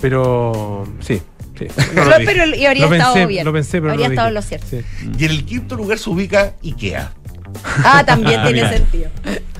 [0.00, 1.22] pero, sí.
[1.58, 1.66] sí.
[1.76, 2.32] No Pero, lo dije.
[2.32, 3.44] pero y habría Lo estado pensé, bien.
[3.44, 4.66] Lo pensé, pero habría no lo estado en lo cierto.
[4.70, 4.80] Sí.
[5.18, 7.12] y en el quinto lugar se ubica IKEA.
[7.84, 8.72] Ah, también Ah, tiene mira.
[8.76, 9.10] sentido.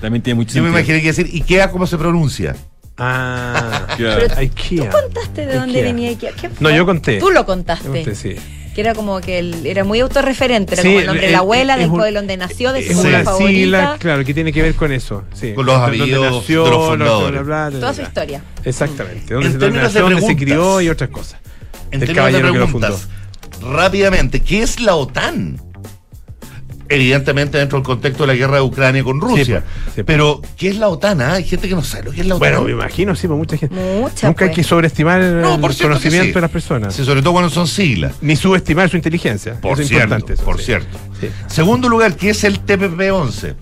[0.00, 0.80] También tiene mucho Yo me sentido.
[0.80, 2.57] imaginé que decir IKEA, ¿cómo se pronuncia?
[2.97, 4.22] Ah, Claro.
[4.28, 4.90] Pero IKEA.
[4.90, 5.84] ¿Tú contaste de dónde Ikea.
[5.84, 6.32] venía Ikea?
[6.32, 6.76] ¿Qué No, fue?
[6.76, 7.18] yo conté.
[7.18, 7.88] Tú lo Yo contaste.
[7.88, 8.36] conté, sí.
[8.74, 11.32] Que era como que él era muy autorreferente, era Sí, como el nombre de el-
[11.32, 13.07] la abuela, del un- pueblo donde nació, de su Es Sí.
[13.07, 13.49] una favorita.
[13.51, 15.22] sigla, claro, que tiene que ver con eso.
[15.32, 15.53] Sí.
[15.55, 17.45] Con los nació, de los lo- fundadores.
[17.45, 18.42] bla, bla, bla, Toda su historia.
[18.64, 19.32] Exactamente.
[19.32, 20.45] Donde En se términos de nació, donde se preguntas.
[20.45, 21.40] crió y otras cosas.
[21.92, 23.09] En Del términos de caballero que lo preguntas,
[23.62, 25.61] rápidamente, ¿qué es la OTAN?
[26.89, 29.62] Evidentemente dentro del contexto de la guerra de Ucrania con Rusia.
[29.62, 30.07] pues, sí, pues.
[30.07, 31.20] Pero, ¿qué es la OTAN?
[31.22, 31.32] ah?
[31.35, 32.51] Hay gente que no sabe lo que es la OTAN.
[32.51, 33.74] Bueno, me imagino, sí, pues mucha gente.
[34.01, 36.32] Mucha, Nunca hay que sobreestimar No, por el conocimiento sí.
[36.32, 36.95] de las personas.
[36.95, 38.14] Sí, sobre todo cuando son siglas.
[38.20, 39.61] Ni subestimar su inteligencia.
[39.61, 40.32] Por es cierto, importante.
[40.35, 40.64] eso, por sí.
[40.66, 40.99] cierto.
[41.20, 41.28] Sí.
[41.47, 43.55] Segundo lugar, ¿qué es el TPP-11?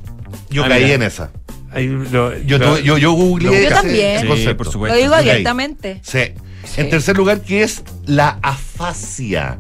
[0.50, 0.94] Yo Ah, caí mira.
[0.96, 1.30] en esa.
[1.72, 4.26] Ahí lo- Yo, lo- yo, yo googleé Yo también.
[4.26, 4.98] por Lo supuesto.
[4.98, 5.20] digo Ok.
[5.20, 6.00] abiertamente.
[6.02, 6.18] Sí.
[6.76, 9.58] En tercer lugar, ¿qué es la afasia?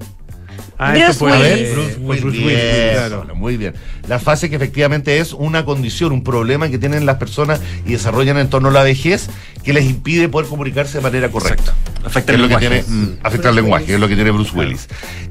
[0.84, 1.44] Ah, Bruce fue, Willis.
[1.46, 3.34] eh, Bruce Willis, Bruce Willis, claro.
[3.34, 3.74] muy bien.
[4.08, 8.38] La fase que efectivamente es una condición, un problema que tienen las personas y desarrollan
[8.38, 9.28] en torno a la vejez
[9.62, 11.74] que les impide poder comunicarse de manera correcta.
[12.04, 12.84] Afecta Que el es lo que lenguaje.
[12.90, 13.18] tiene, Mm.
[13.22, 13.86] afecta Bruce al lenguaje, Willis.
[13.86, 14.88] que es lo que tiene Bruce Willis.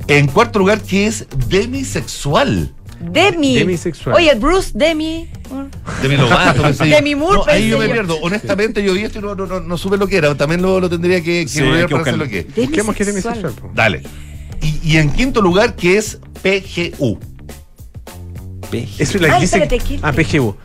[0.07, 2.73] En cuarto lugar, ¿qué es demisexual?
[2.99, 3.55] Demi.
[3.55, 4.15] Demisexual.
[4.15, 5.27] Oye, Bruce Demi.
[6.03, 6.61] Demi Lovato.
[6.85, 8.17] Demi Moore, No, ahí yo me pierdo.
[8.21, 10.35] Honestamente, yo vi esto y no, no, no, no supe lo que era.
[10.35, 12.25] También lo, lo tendría que, que Sí, que para buscarlo.
[12.25, 12.55] lo que es.
[12.55, 13.53] Busquemos que es Demisexual.
[13.73, 14.03] Dale.
[14.61, 17.19] Y, y en quinto lugar, ¿qué es PGU?
[18.71, 19.67] Eso es la Ay, dice.
[20.01, 20.55] Ah, PGU.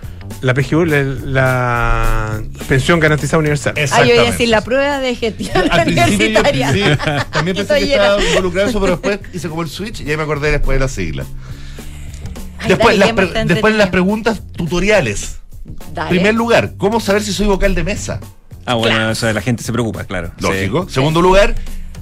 [0.43, 3.75] La PGU, la, la pensión garantizada universal.
[3.93, 6.73] Ah, yo iba a decir la prueba de gestión Al yo- universitaria.
[6.73, 6.81] sí,
[7.33, 10.17] también pensé que estaba involucrado en eso, pero después hice como el switch y ahí
[10.17, 11.25] me acordé después de la sigla.
[12.59, 13.91] Ay, Después, dale, las, que pre- está después las entretenido.
[13.91, 15.37] preguntas tutoriales.
[15.95, 16.11] Dale.
[16.11, 18.21] Primer lugar, ¿cómo saber si soy vocal de mesa?
[18.67, 20.33] Ah, bueno, o sea, la gente se preocupa, claro.
[20.41, 20.89] Lógico.
[20.89, 21.55] Segundo lugar,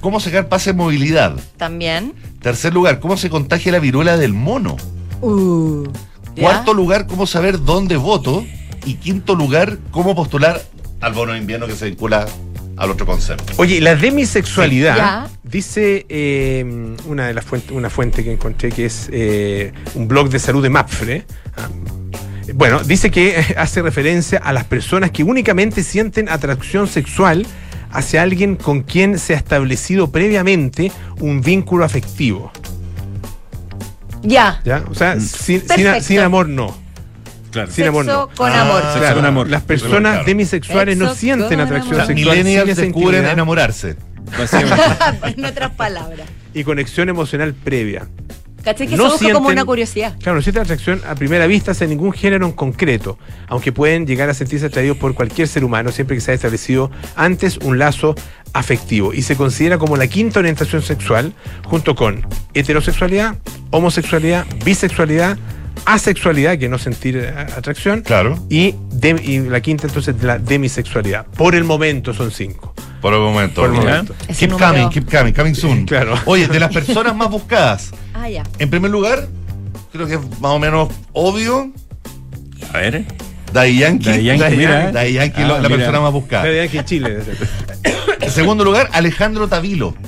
[0.05, 1.35] ¿cómo sacar pase de movilidad?
[1.57, 2.13] También.
[2.43, 4.77] Tercer lugar, ¿cómo se contagia la viruela del mono?
[5.23, 5.85] Uh.
[6.39, 8.45] Cuarto lugar, ¿cómo saber dónde voto?
[8.85, 10.61] Y quinto lugar, ¿cómo postular
[11.01, 12.27] al bono de invierno que se vincula
[12.77, 13.55] al otro concepto?
[13.57, 15.31] Oye, la demisexualidad, Ya.
[15.43, 20.29] dice eh, una de las fuentes, una fuente que encontré que es eh, un blog
[20.29, 21.25] de salud de Mapfre.
[21.57, 21.69] ah,
[22.53, 27.47] Bueno, dice que hace referencia a las personas que únicamente sienten atracción sexual
[27.95, 32.53] hacia alguien con quien se ha establecido previamente un vínculo afectivo.
[34.23, 34.61] Ya.
[34.65, 34.85] ¿Ya?
[34.91, 35.63] O sea, sin,
[36.03, 36.75] sin- amor no.
[37.51, 37.71] Claro.
[37.71, 38.29] Sin amor no.
[38.35, 38.83] con Ah, amor.
[38.83, 39.49] sexo Claro, con amor.
[39.49, 39.81] Las Claro.
[39.83, 42.07] personas demisexuales no sienten atracción amor.
[42.07, 42.37] sexual.
[42.37, 43.97] millennials descubren enamorarse.
[45.37, 46.27] En otras palabras.
[46.55, 48.09] y conexión emocional previa.
[48.65, 48.87] ¿Cachai?
[48.87, 50.15] Que no se busca como sienten- una curiosidad.
[50.21, 54.31] Claro, no sienten atracción a primera vista hacia ningún género en concreto, aunque pueden llegar
[54.31, 58.15] a sentirse atraídos por cualquier ser humano siempre que se haya establecido antes un lazo
[58.55, 61.33] afectivo y se considera como la quinta orientación sexual
[61.65, 63.37] junto con heterosexualidad,
[63.71, 65.37] homosexualidad, bisexualidad,
[65.85, 68.39] asexualidad, que no sentir eh, atracción, Claro.
[68.49, 68.75] y,
[69.49, 71.27] la quinta entonces la demisexualidad.
[71.27, 72.75] Por el momento son cinco.
[73.01, 73.61] Por el momento.
[73.61, 74.15] Por el momento.
[74.39, 75.85] Keep número- coming, keep coming, coming soon.
[75.87, 76.15] Claro.
[76.25, 78.43] Oye, de las personas más buscadas, Ah, ya.
[78.59, 79.29] en primer lugar,
[79.93, 81.71] creo que es más o menos obvio,
[82.73, 83.05] A ver.
[83.53, 84.09] Daddy Yankee.
[84.09, 84.91] Daddy Yankee, mira.
[84.91, 85.77] Daddy Yankee, Ah, la mira.
[85.77, 86.63] persona más buscada.
[86.65, 87.19] Aquí en Chile.
[88.21, 89.95] En segundo lugar, Alejandro Tavilo.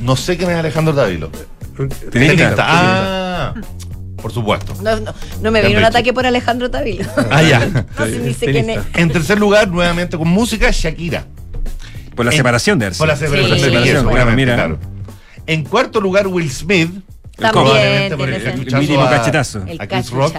[0.00, 1.30] No sé quién es Alejandro Tavilo.
[1.78, 2.36] Tenista, Tenista.
[2.44, 2.64] tenista.
[2.66, 3.54] Ah,
[4.20, 4.74] por supuesto.
[4.82, 7.04] No, no, no me vino un ataque por Alejandro Tavilo.
[7.30, 7.60] Ah, ya.
[7.98, 8.80] No sé ni sé quién es.
[8.94, 11.24] En tercer lugar, nuevamente con música, Shakira.
[12.16, 12.98] Por la En- separación de Arce.
[12.98, 14.32] Por la separación Sí, bueno.
[14.32, 14.54] Mira.
[14.56, 14.78] claro.
[15.46, 16.90] En cuarto lugar, Will Smith.
[17.36, 19.64] También probablemente por el mínimo cachetazo.
[19.78, 20.34] A Chris Rock.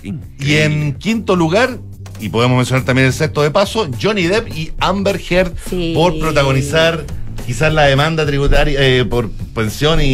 [0.00, 0.14] Chris.
[0.40, 1.76] Y en quinto lugar,
[2.20, 5.92] y podemos mencionar también el sexto de paso, Johnny Depp y Amber Heard Sí.
[5.94, 7.04] por protagonizar
[7.48, 10.04] quizás la demanda tributaria eh, por pensión y,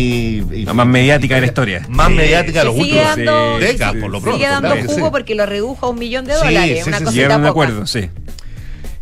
[0.52, 1.84] y- La más mediática de la historia.
[1.88, 4.22] Más mediática de los últimos dando, Sí, décadas, sí, por lo sí.
[4.22, 4.38] pronto.
[4.38, 5.10] sigue dando claro jugo sí.
[5.10, 6.80] porque lo redujo a un millón de Sí, dólares.
[6.84, 7.04] sí, una sí, sí.
[7.06, 7.50] cosita Llegaron a un poca.
[7.66, 8.08] acuerdo, sí.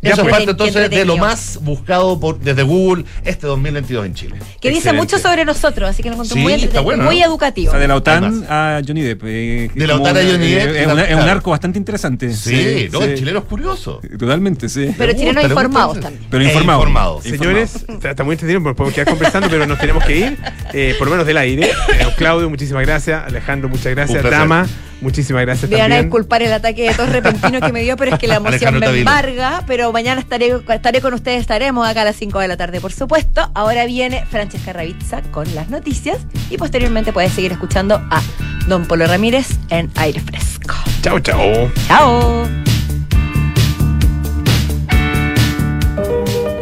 [0.02, 4.36] Es Qué parte entonces de lo más buscado por, desde Google este 2022 en Chile.
[4.60, 7.26] Que dice mucho sobre nosotros, así que lo encuentro Sí, muy, está bueno, muy ¿no?
[7.26, 7.68] educativo.
[7.68, 9.22] O sea, de la OTAN a Johnny Depp.
[9.26, 12.34] eh, De la OTAN a Johnny eh, Depp, Es, una- es un arco bastante interesante.
[12.34, 13.18] Sí, no, el sí.
[13.20, 14.00] chileno es curioso.
[14.18, 14.92] Totalmente, sí.
[14.98, 16.26] Pero Le chilenos informados también.
[16.28, 16.80] Pero E informado.
[16.80, 17.22] informados.
[17.22, 20.38] Señores, está, muy porque podemos quedar conversando, pero nos tenemos que ir,
[20.72, 21.70] eh, por lo menos del aire.
[21.70, 23.22] Eh, Claudio, muchísimas gracias.
[23.24, 24.22] Alejandro, muchas gracias.
[24.24, 24.66] Dama,
[25.02, 28.14] muchísimas gracias Me van a disculpar el ataque de tos repentino que me dio, pero
[28.14, 29.64] es que la emoción me embarga.
[29.66, 32.92] Pero mañana estaré, estaré con ustedes, estaremos acá a las 5 de la tarde, por
[32.92, 33.50] supuesto.
[33.54, 36.18] Ahora viene Francesca Ravizza con las noticias
[36.50, 38.22] y posteriormente puedes seguir escuchando a
[38.66, 40.74] Don Polo Ramírez en Aire Fresco.
[41.02, 41.70] Chao, chao.
[41.88, 42.48] Chao.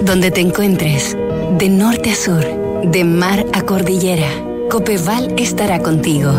[0.03, 1.17] Donde te encuentres,
[1.59, 2.45] de norte a sur,
[2.85, 4.29] de mar a cordillera,
[4.71, 6.33] Copeval estará contigo,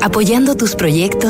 [0.00, 1.28] apoyando tus proyectos